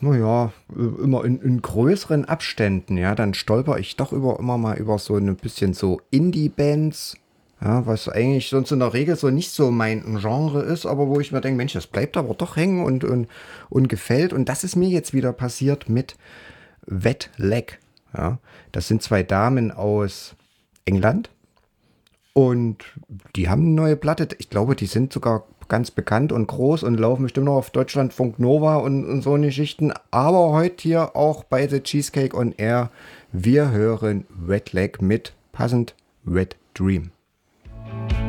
naja, 0.00 0.52
immer 0.68 1.24
in, 1.24 1.40
in 1.40 1.62
größeren 1.62 2.24
Abständen, 2.24 2.98
ja. 2.98 3.14
Dann 3.14 3.32
stolper 3.32 3.78
ich 3.78 3.96
doch 3.96 4.12
über, 4.12 4.40
immer 4.40 4.58
mal 4.58 4.76
über 4.76 4.98
so 4.98 5.16
ein 5.16 5.36
bisschen 5.36 5.72
so 5.72 6.00
Indie-Bands, 6.10 7.16
ja, 7.62 7.86
was 7.86 8.08
eigentlich 8.08 8.48
sonst 8.48 8.72
in 8.72 8.80
der 8.80 8.92
Regel 8.92 9.14
so 9.16 9.30
nicht 9.30 9.52
so 9.52 9.70
mein 9.70 10.18
Genre 10.20 10.62
ist, 10.62 10.84
aber 10.84 11.08
wo 11.08 11.20
ich 11.20 11.30
mir 11.30 11.40
denke, 11.40 11.56
Mensch, 11.56 11.74
das 11.74 11.86
bleibt 11.86 12.16
aber 12.16 12.34
doch 12.34 12.56
hängen 12.56 12.84
und, 12.84 13.04
und, 13.04 13.28
und 13.70 13.88
gefällt. 13.88 14.32
Und 14.32 14.48
das 14.48 14.64
ist 14.64 14.74
mir 14.74 14.88
jetzt 14.88 15.12
wieder 15.12 15.32
passiert 15.32 15.88
mit 15.88 16.16
Wet 16.86 17.30
Leg. 17.36 17.78
Ja, 18.16 18.38
das 18.72 18.88
sind 18.88 19.02
zwei 19.02 19.22
Damen 19.22 19.70
aus 19.70 20.34
England 20.84 21.30
und 22.32 22.84
die 23.36 23.48
haben 23.48 23.62
eine 23.62 23.74
neue 23.74 23.96
Platte. 23.96 24.28
Ich 24.38 24.50
glaube, 24.50 24.74
die 24.74 24.86
sind 24.86 25.12
sogar 25.12 25.44
ganz 25.68 25.90
bekannt 25.90 26.32
und 26.32 26.48
groß 26.48 26.82
und 26.82 26.98
laufen 26.98 27.22
bestimmt 27.22 27.46
noch 27.46 27.54
auf 27.54 27.70
Deutschlandfunk 27.70 28.38
Nova 28.38 28.76
und, 28.76 29.04
und 29.06 29.22
so 29.22 29.34
eine 29.34 29.46
Geschichten. 29.46 29.92
Aber 30.10 30.50
heute 30.50 30.82
hier 30.82 31.16
auch 31.16 31.44
bei 31.44 31.68
The 31.68 31.80
Cheesecake 31.80 32.36
on 32.36 32.52
Air. 32.56 32.90
Wir 33.30 33.70
hören 33.70 34.26
Wet 34.28 34.72
Leg 34.72 35.00
mit 35.00 35.32
passend 35.52 35.94
Wet 36.24 36.56
Dream. 36.74 37.12
thank 37.92 38.12
you 38.12 38.21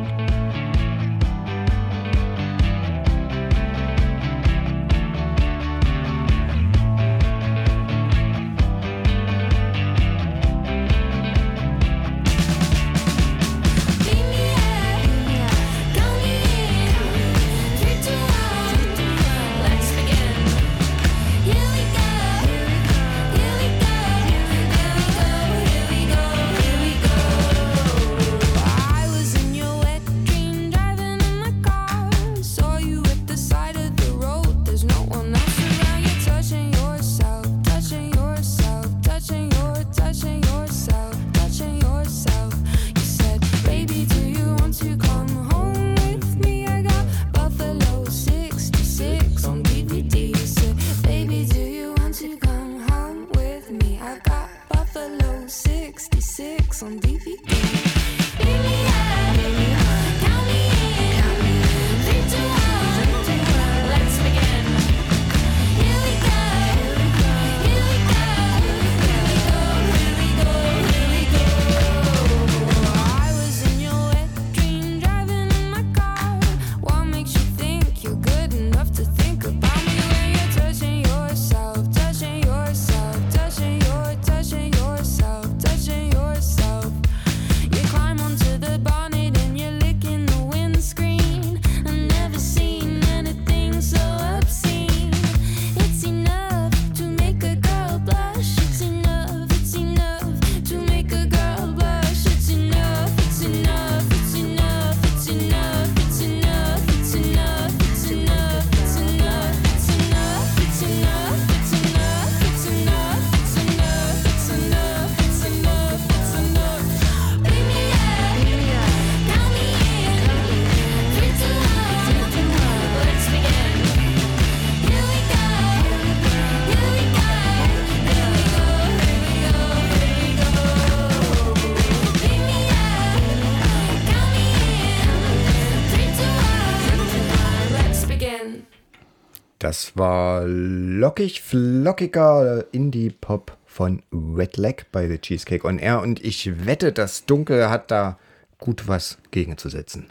Das 139.94 140.00
war 140.00 140.44
lockig, 140.48 141.42
flockiger 141.42 142.66
Indie-Pop 142.72 143.56
von 143.66 144.02
Red 144.12 144.58
Leg 144.58 144.88
bei 144.92 145.08
The 145.08 145.20
Cheesecake 145.20 145.68
on 145.68 145.78
Air 145.78 146.02
und 146.02 146.24
ich 146.24 146.66
wette, 146.66 146.92
das 146.92 147.26
Dunkel 147.26 147.70
hat 147.70 147.92
da 147.92 148.18
gut 148.58 148.88
was 148.88 149.20
gegenzusetzen. 149.30 150.08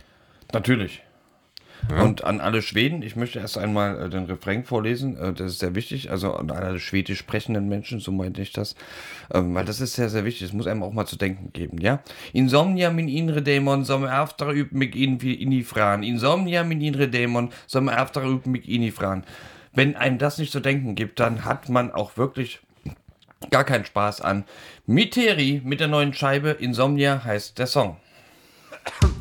Natürlich. 0.52 1.02
Und 2.00 2.22
an 2.22 2.40
alle 2.40 2.62
Schweden, 2.62 3.02
ich 3.02 3.16
möchte 3.16 3.40
erst 3.40 3.58
einmal 3.58 4.06
äh, 4.06 4.08
den 4.08 4.26
Refrain 4.26 4.62
vorlesen, 4.62 5.16
äh, 5.16 5.32
das 5.32 5.52
ist 5.52 5.58
sehr 5.58 5.74
wichtig, 5.74 6.12
also 6.12 6.32
an 6.34 6.50
alle 6.52 6.78
schwedisch 6.78 7.18
sprechenden 7.18 7.68
Menschen, 7.68 7.98
so 7.98 8.12
meinte 8.12 8.40
ich 8.40 8.52
das, 8.52 8.76
ähm, 9.34 9.54
weil 9.56 9.64
das 9.64 9.80
ist 9.80 9.94
sehr, 9.94 10.08
sehr 10.08 10.24
wichtig, 10.24 10.46
das 10.46 10.52
muss 10.52 10.68
einem 10.68 10.84
auch 10.84 10.92
mal 10.92 11.06
zu 11.06 11.16
denken 11.16 11.52
geben, 11.52 11.78
ja? 11.78 12.00
Insomnia 12.32 12.90
min 12.90 13.08
inre 13.08 13.42
dämon 13.42 13.84
som 13.84 14.04
efter 14.04 14.50
upp 14.50 14.70
mig 14.70 14.94
in 14.94 15.18
inifran, 15.18 16.04
insomnia 16.04 16.62
min 16.62 16.80
inre 16.80 17.08
dämon 17.08 17.50
som 17.66 17.88
efter 17.88 18.24
upp 18.26 18.46
mig 18.46 18.68
inifran. 18.68 19.24
Wenn 19.72 19.96
einem 19.96 20.18
das 20.18 20.38
nicht 20.38 20.52
zu 20.52 20.60
denken 20.60 20.94
gibt, 20.94 21.20
dann 21.20 21.44
hat 21.44 21.68
man 21.68 21.90
auch 21.92 22.16
wirklich 22.16 22.60
gar 23.50 23.64
keinen 23.64 23.84
Spaß 23.84 24.20
an. 24.20 24.44
Miteri 24.86 25.62
mit 25.64 25.80
der 25.80 25.88
neuen 25.88 26.14
Scheibe, 26.14 26.50
Insomnia 26.50 27.24
heißt 27.24 27.58
der 27.58 27.66
Song. 27.66 27.96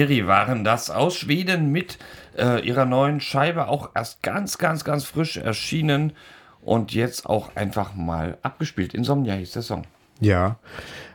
Miteri 0.00 0.26
waren 0.26 0.64
das 0.64 0.88
aus 0.88 1.14
Schweden 1.14 1.72
mit 1.72 1.98
äh, 2.38 2.66
ihrer 2.66 2.86
neuen 2.86 3.20
Scheibe, 3.20 3.68
auch 3.68 3.90
erst 3.94 4.22
ganz, 4.22 4.56
ganz, 4.56 4.82
ganz 4.82 5.04
frisch 5.04 5.36
erschienen 5.36 6.14
und 6.62 6.94
jetzt 6.94 7.26
auch 7.26 7.54
einfach 7.54 7.94
mal 7.94 8.38
abgespielt. 8.40 8.94
Insomnia 8.94 9.34
hieß 9.34 9.52
der 9.52 9.60
Song. 9.60 9.82
Ja. 10.18 10.58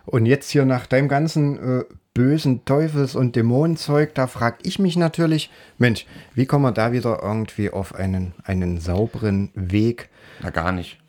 Und 0.05 0.27
jetzt 0.27 0.51
hier 0.51 0.65
nach 0.65 0.85
deinem 0.85 1.07
ganzen 1.07 1.79
äh, 1.79 1.85
bösen 2.13 2.63
Teufels- 2.65 3.15
und 3.15 3.35
Dämonenzeug, 3.35 4.13
da 4.13 4.27
frage 4.27 4.57
ich 4.61 4.77
mich 4.77 4.97
natürlich, 4.97 5.49
Mensch, 5.79 6.05
wie 6.35 6.45
kommen 6.45 6.65
wir 6.65 6.71
da 6.71 6.91
wieder 6.91 7.23
irgendwie 7.23 7.71
auf 7.71 7.95
einen, 7.95 8.35
einen 8.43 8.79
sauberen 8.79 9.49
Weg? 9.55 10.09
Na, 10.41 10.51
gar 10.51 10.71
nicht. 10.71 10.99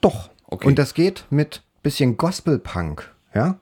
Doch. 0.00 0.30
Okay. 0.46 0.66
Und 0.66 0.78
das 0.78 0.94
geht 0.94 1.26
mit 1.28 1.62
bisschen 1.82 2.16
Gospel-Punk, 2.16 3.12
ja? 3.34 3.58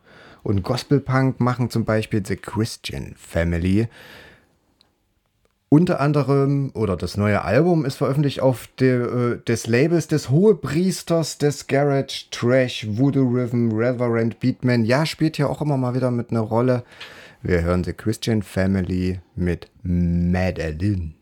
Und 0.46 0.62
Gospel-Punk 0.62 1.40
machen 1.40 1.70
zum 1.70 1.84
Beispiel 1.84 2.24
The 2.24 2.36
Christian 2.36 3.14
Family. 3.16 3.88
Unter 5.68 5.98
anderem, 6.00 6.70
oder 6.72 6.96
das 6.96 7.16
neue 7.16 7.42
Album 7.42 7.84
ist 7.84 7.96
veröffentlicht 7.96 8.38
auf 8.38 8.68
de, 8.78 9.32
äh, 9.32 9.38
des 9.44 9.66
Labels 9.66 10.06
des 10.06 10.30
Hohepriesters 10.30 11.38
des 11.38 11.66
Garage 11.66 12.26
Trash 12.30 12.86
Voodoo 12.88 13.28
Rhythm 13.28 13.72
Reverend 13.72 14.38
Beatman. 14.38 14.84
Ja, 14.84 15.04
spielt 15.04 15.34
hier 15.34 15.50
auch 15.50 15.62
immer 15.62 15.76
mal 15.76 15.96
wieder 15.96 16.12
mit 16.12 16.30
einer 16.30 16.42
Rolle. 16.42 16.84
Wir 17.42 17.62
hören 17.62 17.82
The 17.82 17.92
Christian 17.92 18.42
Family 18.42 19.18
mit 19.34 19.68
Madeline. 19.82 21.14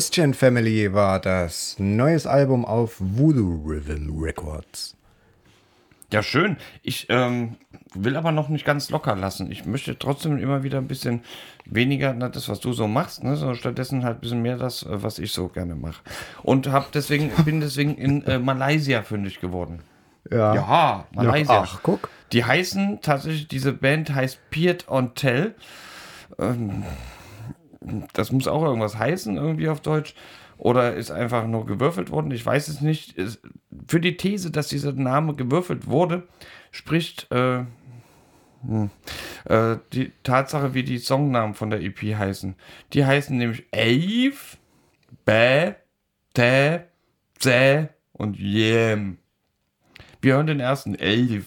Christian 0.00 0.32
Family 0.32 0.94
war 0.94 1.20
das 1.20 1.76
neues 1.78 2.26
Album 2.26 2.64
auf 2.64 2.96
Voodoo 3.00 3.62
Rhythm 3.66 4.18
Records. 4.18 4.96
Ja, 6.10 6.22
schön. 6.22 6.56
Ich 6.82 7.08
ähm, 7.10 7.56
will 7.92 8.16
aber 8.16 8.32
noch 8.32 8.48
nicht 8.48 8.64
ganz 8.64 8.88
locker 8.88 9.14
lassen. 9.14 9.52
Ich 9.52 9.66
möchte 9.66 9.98
trotzdem 9.98 10.38
immer 10.38 10.62
wieder 10.62 10.78
ein 10.78 10.88
bisschen 10.88 11.20
weniger 11.66 12.14
na, 12.14 12.30
das, 12.30 12.48
was 12.48 12.60
du 12.60 12.72
so 12.72 12.88
machst, 12.88 13.22
ne, 13.22 13.36
sondern 13.36 13.58
stattdessen 13.58 14.02
halt 14.02 14.16
ein 14.16 14.20
bisschen 14.20 14.40
mehr 14.40 14.56
das, 14.56 14.84
äh, 14.84 15.02
was 15.02 15.18
ich 15.18 15.32
so 15.32 15.48
gerne 15.48 15.74
mache. 15.74 16.00
Und 16.42 16.68
hab 16.72 16.92
deswegen, 16.92 17.28
bin 17.44 17.60
deswegen 17.60 17.94
in 17.94 18.24
äh, 18.24 18.38
Malaysia 18.38 19.02
fündig 19.02 19.38
geworden. 19.38 19.80
Ja. 20.30 20.54
Ja, 20.54 21.06
Malaysia. 21.12 21.60
Ach, 21.62 21.80
guck. 21.82 22.08
Die 22.32 22.46
heißen 22.46 23.00
tatsächlich, 23.02 23.48
diese 23.48 23.74
Band 23.74 24.14
heißt 24.14 24.48
Peert 24.48 24.88
on 24.88 25.14
Tell. 25.14 25.54
Ähm, 26.38 26.84
das 28.12 28.32
muss 28.32 28.48
auch 28.48 28.62
irgendwas 28.62 28.98
heißen, 28.98 29.36
irgendwie 29.36 29.68
auf 29.68 29.80
Deutsch. 29.80 30.14
Oder 30.58 30.94
ist 30.94 31.10
einfach 31.10 31.46
nur 31.46 31.64
gewürfelt 31.64 32.10
worden. 32.10 32.30
Ich 32.32 32.44
weiß 32.44 32.68
es 32.68 32.82
nicht. 32.82 33.14
Für 33.88 34.00
die 34.00 34.18
These, 34.18 34.50
dass 34.50 34.68
dieser 34.68 34.92
Name 34.92 35.34
gewürfelt 35.34 35.86
wurde, 35.86 36.28
spricht 36.70 37.32
äh, 37.32 37.64
hm, 38.62 38.90
äh, 39.46 39.76
die 39.94 40.12
Tatsache, 40.22 40.74
wie 40.74 40.82
die 40.82 40.98
Songnamen 40.98 41.54
von 41.54 41.70
der 41.70 41.80
EP 41.80 42.02
heißen. 42.02 42.56
Die 42.92 43.06
heißen 43.06 43.36
nämlich 43.36 43.64
Ave, 43.72 44.58
Bä, 45.24 45.76
Tä, 46.34 46.80
Zä 47.38 47.88
und 48.12 48.38
Jem. 48.38 49.16
Wir 50.20 50.34
hören 50.34 50.46
den 50.46 50.60
ersten 50.60 50.94
Ave. 50.96 51.44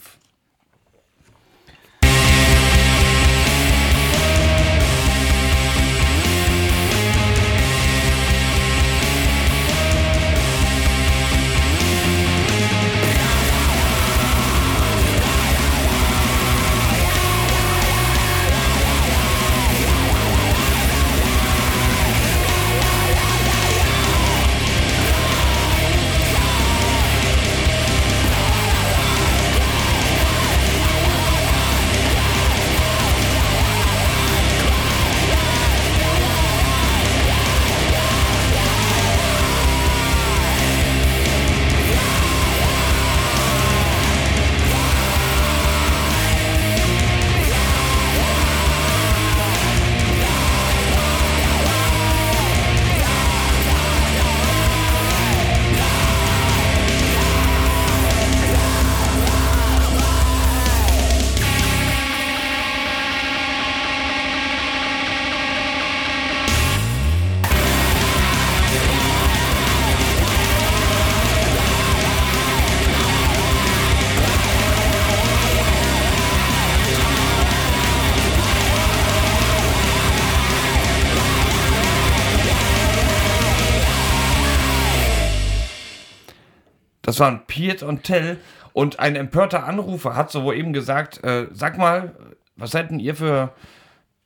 Das 87.03 87.19
waren 87.19 87.45
Piet 87.45 87.83
und 87.83 88.03
Tell. 88.03 88.37
Und 88.73 88.99
ein 88.99 89.15
empörter 89.15 89.65
Anrufer 89.65 90.15
hat 90.15 90.31
so 90.31 90.51
eben 90.51 90.73
gesagt, 90.73 91.23
äh, 91.23 91.45
sag 91.53 91.77
mal, 91.77 92.15
was 92.55 92.71
seid 92.71 92.89
denn 92.89 92.99
ihr 92.99 93.13
für 93.15 93.53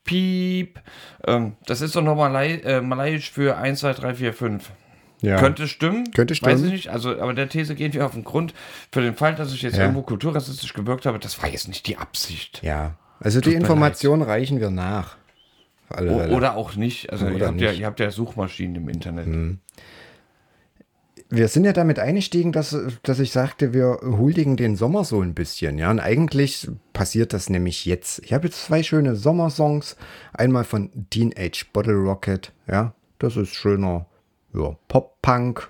Piep? 0.05 0.79
Ähm, 1.25 1.57
das 1.65 1.81
ist 1.81 1.95
doch 1.95 2.01
noch 2.01 2.15
Malai 2.15 2.55
äh, 2.63 2.81
malayisch 2.81 3.29
für 3.31 3.57
1, 3.57 3.79
2, 3.81 3.93
3, 3.93 4.15
4, 4.15 4.33
5. 4.33 4.71
Ja. 5.21 5.37
Könnte 5.39 5.67
stimmen. 5.67 6.11
Könnte 6.11 6.33
Weiß 6.33 6.37
stimmen. 6.37 6.65
ich 6.65 6.71
nicht. 6.71 6.89
Also, 6.89 7.19
aber 7.19 7.33
der 7.33 7.49
These 7.49 7.75
gehen 7.75 7.91
wir 7.93 8.05
auf 8.05 8.13
den 8.13 8.23
Grund. 8.23 8.53
Für 8.91 9.01
den 9.01 9.15
Fall, 9.15 9.35
dass 9.35 9.51
ich 9.51 9.63
jetzt 9.63 9.75
Ja. 9.75 9.81
irgendwo 9.83 10.03
kulturrassistisch 10.03 10.73
gewirkt 10.73 11.05
habe, 11.05 11.19
das 11.19 11.41
war 11.41 11.49
jetzt 11.49 11.67
nicht 11.67 11.87
die 11.87 11.97
Absicht. 11.97 12.61
Ja. 12.63 12.95
Also 13.19 13.39
die 13.39 13.45
Tut 13.45 13.53
mir 13.53 13.59
Informationen 13.61 14.21
reichen 14.21 14.59
wir 14.59 14.69
nach. 14.69 15.17
Alle 15.89 16.11
O 16.11 16.19
Fälle. 16.19 16.35
oder 16.35 16.55
auch 16.55 16.75
nicht. 16.75 17.11
Also, 17.11 17.27
ihr 17.27 17.31
habt, 17.47 17.59
ja, 17.59 17.67
nicht. 17.69 17.75
Mhm. 17.77 17.81
ihr 17.81 17.85
habt 17.87 17.99
ja 17.99 18.11
Suchmaschinen 18.11 18.75
im 18.75 18.89
Internet. 18.89 19.57
Wir 21.29 21.47
sind 21.47 21.65
ja 21.65 21.73
damit 21.73 21.99
eingestiegen, 21.99 22.51
dass, 22.51 22.75
dass 23.03 23.19
ich 23.19 23.31
sagte, 23.31 23.73
wir 23.73 23.99
huldigen 24.01 24.55
den 24.55 24.75
Sommer 24.75 25.03
so 25.03 25.21
ein 25.21 25.33
bisschen. 25.33 25.77
Ja, 25.77 25.91
und 25.91 25.99
eigentlich 25.99 26.69
passiert 26.93 27.33
das 27.33 27.49
nämlich 27.49 27.85
jetzt. 27.85 28.19
Ich 28.23 28.33
habe 28.33 28.47
jetzt 28.47 28.65
zwei 28.65 28.81
schöne 28.81 29.15
Sommersongs. 29.15 29.97
Einmal 30.33 30.63
von 30.63 30.89
Teenage 31.09 31.65
Bottle 31.73 31.95
Rocket. 31.95 32.53
Ja, 32.67 32.93
das 33.19 33.35
ist 33.35 33.53
schöner 33.53 34.05
ja, 34.53 34.77
Pop-Punk, 34.87 35.69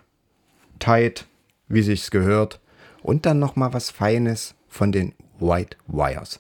tight, 0.80 1.26
wie 1.68 1.82
sich's 1.82 2.12
gehört. 2.12 2.60
Und 3.02 3.26
dann 3.26 3.40
noch 3.40 3.56
mal 3.56 3.74
was 3.74 3.90
Feines 3.90 4.54
von 4.68 4.92
den 4.92 5.14
White 5.40 5.78
Wires. 5.88 6.40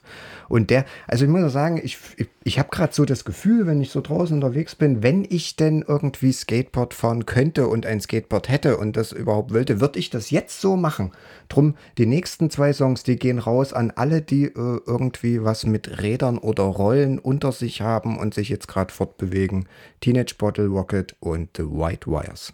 Und 0.49 0.69
der, 0.69 0.85
also 1.07 1.25
ich 1.25 1.31
muss 1.31 1.51
sagen, 1.51 1.79
ich, 1.83 1.97
ich, 2.17 2.27
ich 2.43 2.59
habe 2.59 2.69
gerade 2.69 2.93
so 2.93 3.05
das 3.05 3.25
Gefühl, 3.25 3.67
wenn 3.67 3.81
ich 3.81 3.89
so 3.89 4.01
draußen 4.01 4.35
unterwegs 4.35 4.75
bin, 4.75 5.03
wenn 5.03 5.25
ich 5.29 5.55
denn 5.55 5.83
irgendwie 5.87 6.31
Skateboard 6.31 6.93
fahren 6.93 7.25
könnte 7.25 7.67
und 7.67 7.85
ein 7.85 7.99
Skateboard 7.99 8.49
hätte 8.49 8.77
und 8.77 8.95
das 8.95 9.11
überhaupt 9.11 9.53
wollte, 9.53 9.81
würde 9.81 9.99
ich 9.99 10.09
das 10.09 10.31
jetzt 10.31 10.61
so 10.61 10.75
machen. 10.75 11.11
Drum, 11.49 11.75
die 11.97 12.05
nächsten 12.05 12.49
zwei 12.49 12.73
Songs, 12.73 13.03
die 13.03 13.17
gehen 13.17 13.39
raus 13.39 13.73
an 13.73 13.91
alle, 13.95 14.21
die 14.21 14.45
äh, 14.45 14.79
irgendwie 14.85 15.43
was 15.43 15.65
mit 15.65 16.01
Rädern 16.01 16.37
oder 16.37 16.63
Rollen 16.63 17.19
unter 17.19 17.51
sich 17.51 17.81
haben 17.81 18.17
und 18.17 18.33
sich 18.33 18.49
jetzt 18.49 18.67
gerade 18.67 18.93
fortbewegen. 18.93 19.67
Teenage 20.01 20.35
Bottle 20.37 20.67
Rocket 20.67 21.15
und 21.19 21.49
The 21.57 21.63
White 21.63 22.09
Wires. 22.09 22.53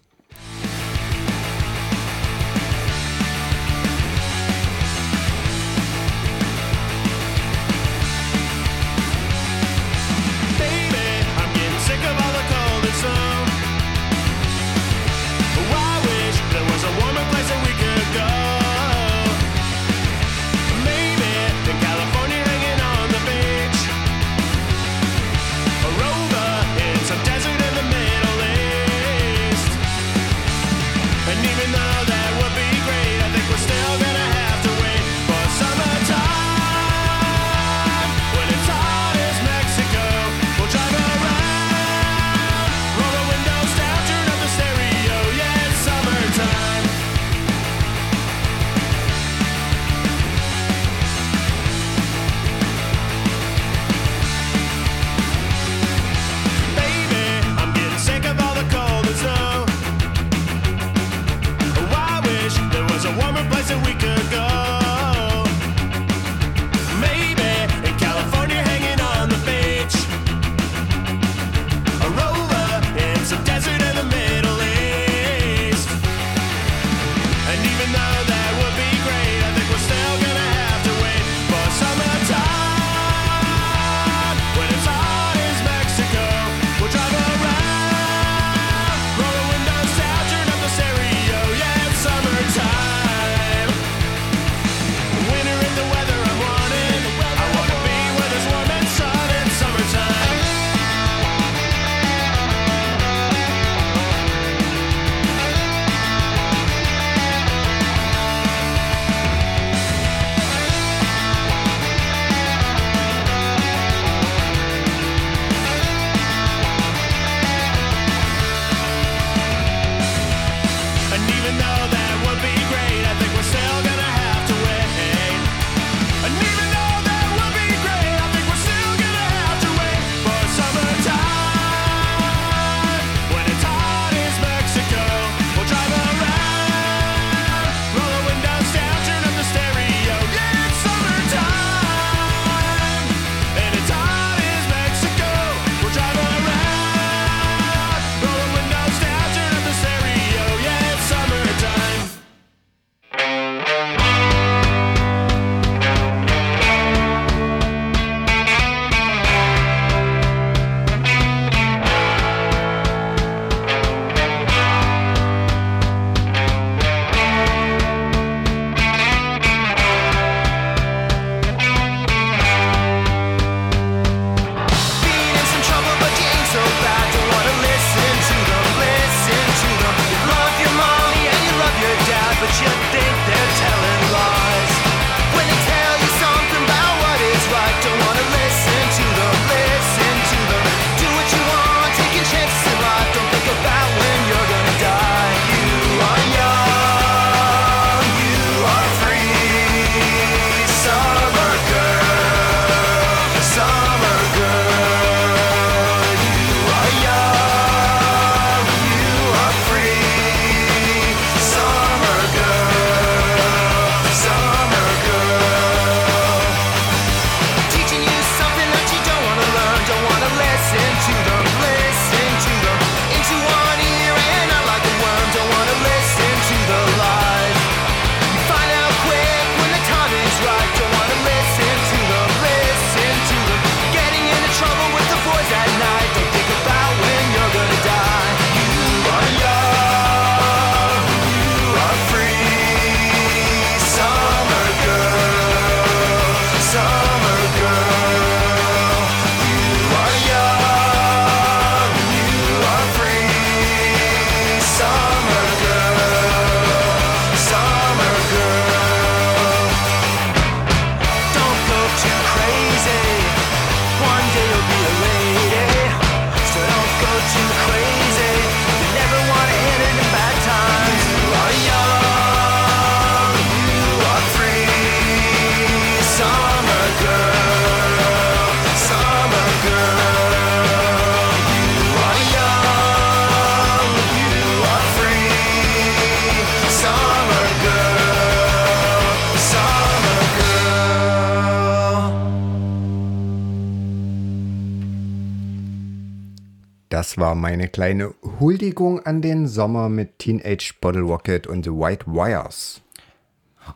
Das 297.14 297.20
war 297.20 297.36
meine 297.36 297.68
kleine 297.68 298.16
Huldigung 298.40 299.06
an 299.06 299.22
den 299.22 299.46
Sommer 299.46 299.88
mit 299.88 300.18
Teenage 300.18 300.74
Bottle 300.82 301.04
Rocket 301.04 301.46
und 301.46 301.64
The 301.64 301.70
White 301.70 302.08
Wires. 302.08 302.82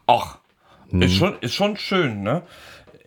Ach, 0.08 0.40
ist, 0.90 1.14
schon, 1.14 1.38
ist 1.42 1.54
schon 1.54 1.78
schön, 1.78 2.24
ne? 2.24 2.42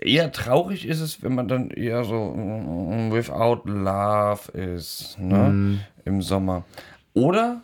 Eher 0.00 0.30
traurig 0.30 0.86
ist 0.86 1.00
es, 1.00 1.24
wenn 1.24 1.34
man 1.34 1.48
dann 1.48 1.70
eher 1.70 2.04
so 2.04 2.32
mm, 2.32 3.10
without 3.10 3.62
love 3.64 4.52
ist, 4.52 5.18
ne? 5.18 5.80
Im 6.04 6.22
Sommer. 6.22 6.64
Oder 7.12 7.62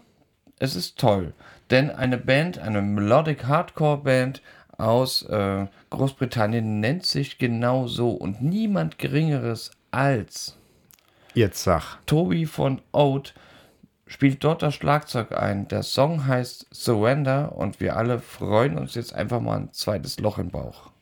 es 0.58 0.74
ist 0.74 0.98
toll, 0.98 1.34
denn 1.70 1.90
eine 1.90 2.18
Band, 2.18 2.58
eine 2.58 2.82
Melodic 2.82 3.44
Hardcore 3.44 3.98
Band 3.98 4.42
aus 4.76 5.22
äh, 5.22 5.66
Großbritannien 5.90 6.80
nennt 6.80 7.06
sich 7.06 7.38
genau 7.38 7.86
so 7.86 8.10
und 8.10 8.42
niemand 8.42 8.98
Geringeres 8.98 9.70
als 9.92 10.58
Jetzt 11.36 11.64
sag. 11.64 11.98
Tobi 12.06 12.46
von 12.46 12.80
Oat 12.92 13.34
spielt 14.06 14.42
dort 14.42 14.62
das 14.62 14.74
Schlagzeug 14.74 15.36
ein. 15.36 15.68
Der 15.68 15.82
Song 15.82 16.26
heißt 16.26 16.66
Surrender 16.72 17.52
und 17.54 17.78
wir 17.78 17.98
alle 17.98 18.20
freuen 18.20 18.78
uns 18.78 18.94
jetzt 18.94 19.14
einfach 19.14 19.42
mal 19.42 19.58
ein 19.58 19.72
zweites 19.74 20.18
Loch 20.18 20.38
im 20.38 20.48
Bauch. 20.48 20.92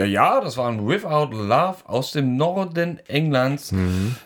Ja, 0.00 0.06
ja, 0.06 0.40
das 0.40 0.56
war 0.56 0.70
ein 0.70 0.88
Without 0.88 1.28
Love 1.30 1.76
aus 1.84 2.12
dem 2.12 2.38
Norden 2.38 3.00
Englands 3.06 3.70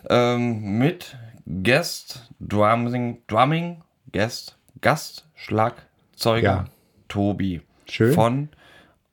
ähm, 0.08 0.78
mit 0.78 1.16
Guest 1.64 2.30
Drumming, 2.38 3.18
Drumming 3.26 3.82
Guest, 4.12 4.56
Gastschlagzeuger 4.80 6.42
Ja. 6.42 6.64
Tobi 7.08 7.60
Schön. 7.86 8.12
von 8.12 8.48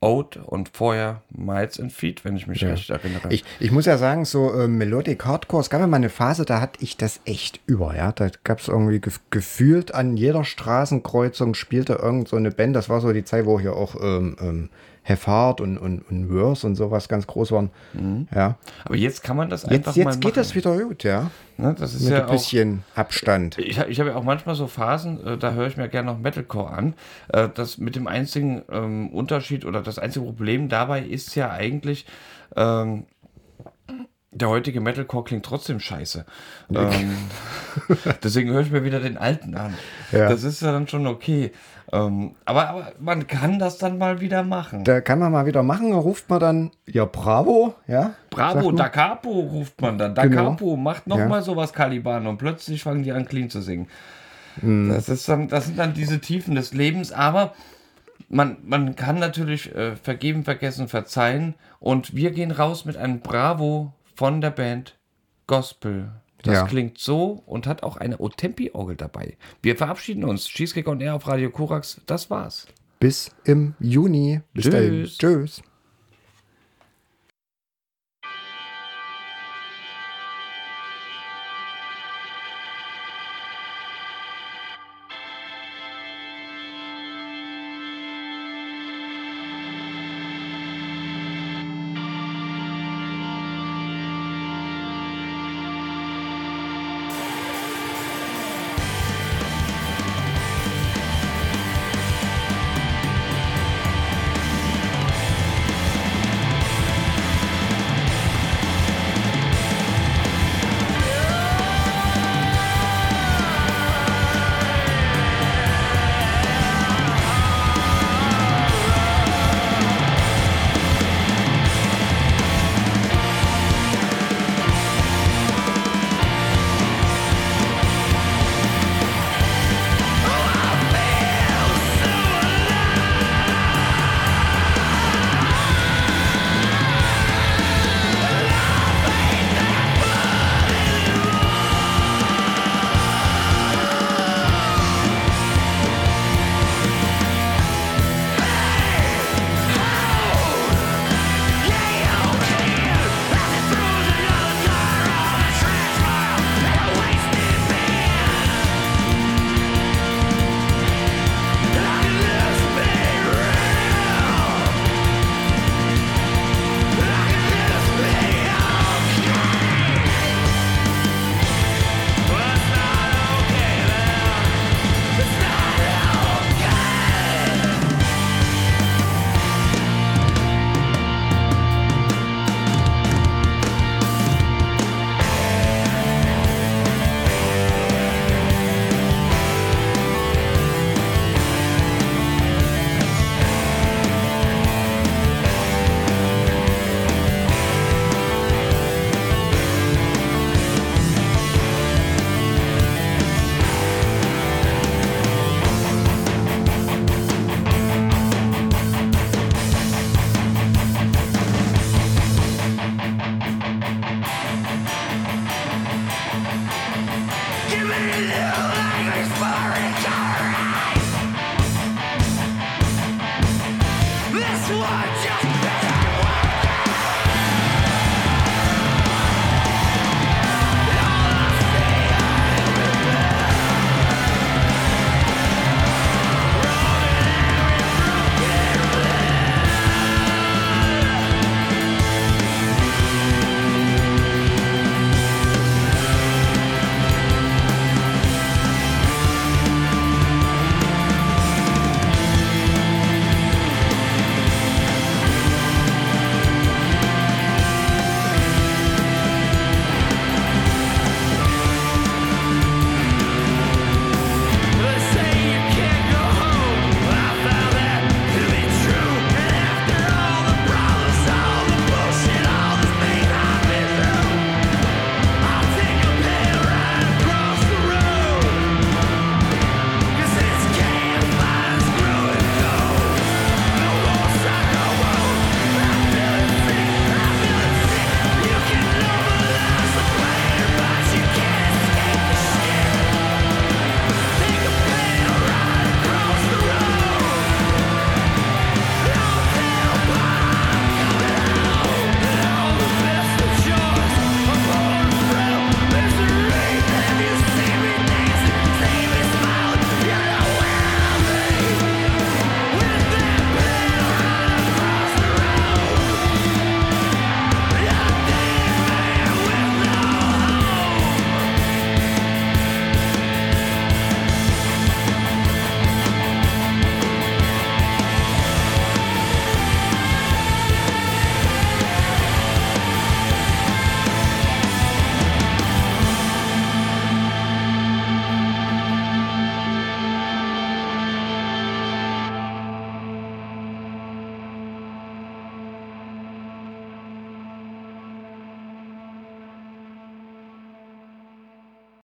Oat 0.02 0.38
und 0.38 0.70
vorher 0.70 1.24
Miles 1.32 1.80
and 1.80 1.92
Feet, 1.92 2.24
wenn 2.26 2.36
ich 2.36 2.46
mich 2.46 2.64
recht 2.64 2.92
erinnere. 2.92 3.34
Ich, 3.34 3.44
ich 3.60 3.72
muss 3.72 3.88
ja 3.88 3.98
sagen, 3.98 4.26
so 4.26 4.54
äh, 4.54 4.68
Melodic 4.68 5.26
Hardcore, 5.26 5.62
es 5.62 5.72
gab 5.72 5.82
ja 5.82 5.88
mal 5.88 5.98
eine 5.98 6.10
Phase, 6.10 6.46
da 6.46 6.62
hatte 6.62 6.84
ich 6.84 6.96
das 6.96 7.22
echt 7.26 7.60
über, 7.66 7.96
ja. 7.96 8.12
Da 8.12 8.30
gab 8.44 8.60
es 8.60 8.68
irgendwie 8.68 9.00
gef 9.00 9.20
gefühlt 9.32 9.96
an 9.96 10.16
jeder 10.16 10.44
Straßenkreuzung 10.44 11.56
spielte 11.56 11.94
irgend 11.94 12.28
so 12.28 12.36
eine 12.36 12.52
Band. 12.52 12.76
Das 12.76 12.88
war 12.88 13.02
so 13.02 13.12
die 13.14 13.24
Zeit, 13.24 13.48
wo 13.48 13.60
hier 13.60 13.76
auch 13.76 13.96
ähm, 14.00 14.36
ähm, 14.40 14.70
Heart 15.04 15.62
und, 15.62 15.78
und, 15.78 16.00
und 16.10 16.30
Worse 16.34 16.66
und 16.66 16.76
sowas 16.76 17.10
ganz 17.10 17.28
groß 17.28 17.52
waren. 17.52 17.70
Ja. 18.34 18.58
Aber 18.86 18.96
jetzt 18.96 19.24
kann 19.24 19.36
man 19.36 19.50
das 19.50 19.66
einfach 19.66 19.96
Jetzt, 19.96 20.06
mal 20.06 20.12
jetzt 20.12 20.22
geht 20.22 20.24
machen. 20.32 20.36
das 20.36 20.56
wieder 20.56 20.78
gut, 20.78 21.04
ja. 21.04 21.32
Ne, 21.58 21.76
das 21.78 21.94
ist 21.94 22.04
Mit 22.04 22.12
ja 22.12 22.18
ein 22.20 22.26
auch, 22.26 22.32
bisschen 22.32 22.84
Abstand. 22.96 23.58
Ich, 23.58 23.78
ich 23.78 24.00
habe 24.00 24.10
ja 24.10 24.16
auch 24.16 24.24
manchmal 24.24 24.56
so 24.56 24.68
Phasen, 24.68 25.26
äh, 25.26 25.38
da 25.38 25.52
höre 25.52 25.68
ich 25.68 25.78
mir 25.78 25.90
gerne 25.90 26.12
noch 26.12 26.20
Metalcore 26.20 26.70
an. 26.72 26.94
Äh, 27.30 27.50
das 27.54 27.78
mit 27.78 27.96
dem 27.96 28.08
einzigen 28.08 28.64
ähm, 28.72 29.10
Unterschied 29.10 29.66
oder 29.66 29.82
das 29.82 30.00
einzige 30.00 30.26
Problem 30.26 30.70
dabei 30.70 31.02
ist 31.02 31.36
ja 31.36 31.52
eigentlich, 31.52 32.06
ähm, 32.56 33.06
der 34.32 34.48
heutige 34.48 34.80
Metalcore 34.80 35.26
klingt 35.26 35.46
trotzdem 35.46 35.80
scheiße. 35.80 36.26
Ähm, 36.74 37.18
deswegen 38.24 38.50
höre 38.52 38.62
ich 38.62 38.72
mir 38.72 38.84
wieder 38.86 39.02
den 39.02 39.18
alten 39.18 39.56
an. 39.56 39.74
Ja. 40.12 40.30
Das 40.30 40.44
ist 40.44 40.62
ja 40.62 40.72
dann 40.72 40.88
schon 40.88 41.06
okay. 41.06 41.52
Ähm, 41.92 42.36
aber, 42.46 42.70
aber 42.70 42.92
man 43.00 43.28
kann 43.28 43.60
das 43.60 43.78
dann 43.78 43.98
mal 43.98 44.22
wieder 44.22 44.44
machen. 44.44 44.86
Da 44.86 45.02
kann 45.02 45.20
man 45.20 45.34
mal 45.34 45.46
wieder 45.46 45.64
machen, 45.64 45.92
da 45.92 45.98
ruft 45.98 46.30
man 46.30 46.40
dann, 46.40 46.72
ja, 46.88 47.04
bravo, 47.04 47.76
ja. 47.88 48.14
Bravo. 48.30 48.72
Da 48.72 48.88
Capo 48.88 49.30
ruft 49.30 49.82
man 49.82 49.98
dann. 49.98 50.16
Da 50.16 50.24
Genau. 50.26 50.52
Capo 50.52 50.78
macht 50.78 51.08
noch 51.08 51.18
Ja. 51.18 51.28
mal 51.28 51.42
sowas 51.42 51.74
Caliban 51.74 52.26
und 52.28 52.38
plötzlich 52.38 52.84
fangen 52.84 53.04
die 53.04 53.12
an 53.12 53.26
clean 53.26 53.50
zu 53.50 53.62
singen. 53.62 53.88
Mhm. 54.62 54.90
Das, 54.90 55.10
ist 55.10 55.28
dann, 55.28 55.50
das 55.50 55.66
sind 55.66 55.78
dann 55.78 55.94
diese 55.94 56.20
Tiefen 56.22 56.56
des 56.56 56.74
Lebens, 56.74 57.12
aber 57.12 57.54
man, 58.30 58.58
man 58.64 58.96
kann 58.96 59.20
natürlich 59.20 59.76
äh, 59.76 59.98
vergeben, 59.98 60.46
vergessen, 60.46 60.88
verzeihen 60.88 61.56
und 61.82 62.16
wir 62.16 62.32
gehen 62.32 62.52
raus 62.52 62.86
mit 62.86 62.96
einem 62.96 63.20
Bravo 63.20 63.92
von 64.16 64.42
der 64.42 64.52
Band 64.52 64.98
Gospel. 65.48 66.12
Das 66.44 66.56
Ja. 66.56 66.66
klingt 66.66 66.98
so 66.98 67.44
und 67.46 67.68
hat 67.68 67.84
auch 67.84 67.98
eine 67.98 68.20
Otempi-Orgel 68.20 68.96
dabei. 68.96 69.38
Wir 69.62 69.76
verabschieden 69.76 70.24
uns. 70.24 70.48
Cheesecake 70.48 70.90
on 70.90 71.00
Air 71.00 71.16
auf 71.16 71.28
Radio 71.28 71.52
Korax. 71.52 72.02
Das 72.08 72.30
war's. 72.30 72.68
Bis 73.00 73.32
im 73.44 73.76
Juni. 73.80 74.42
Bis 74.54 74.70
dahin. 74.70 75.04
Tschüss. 75.04 75.18
Tschüss. 75.18 75.62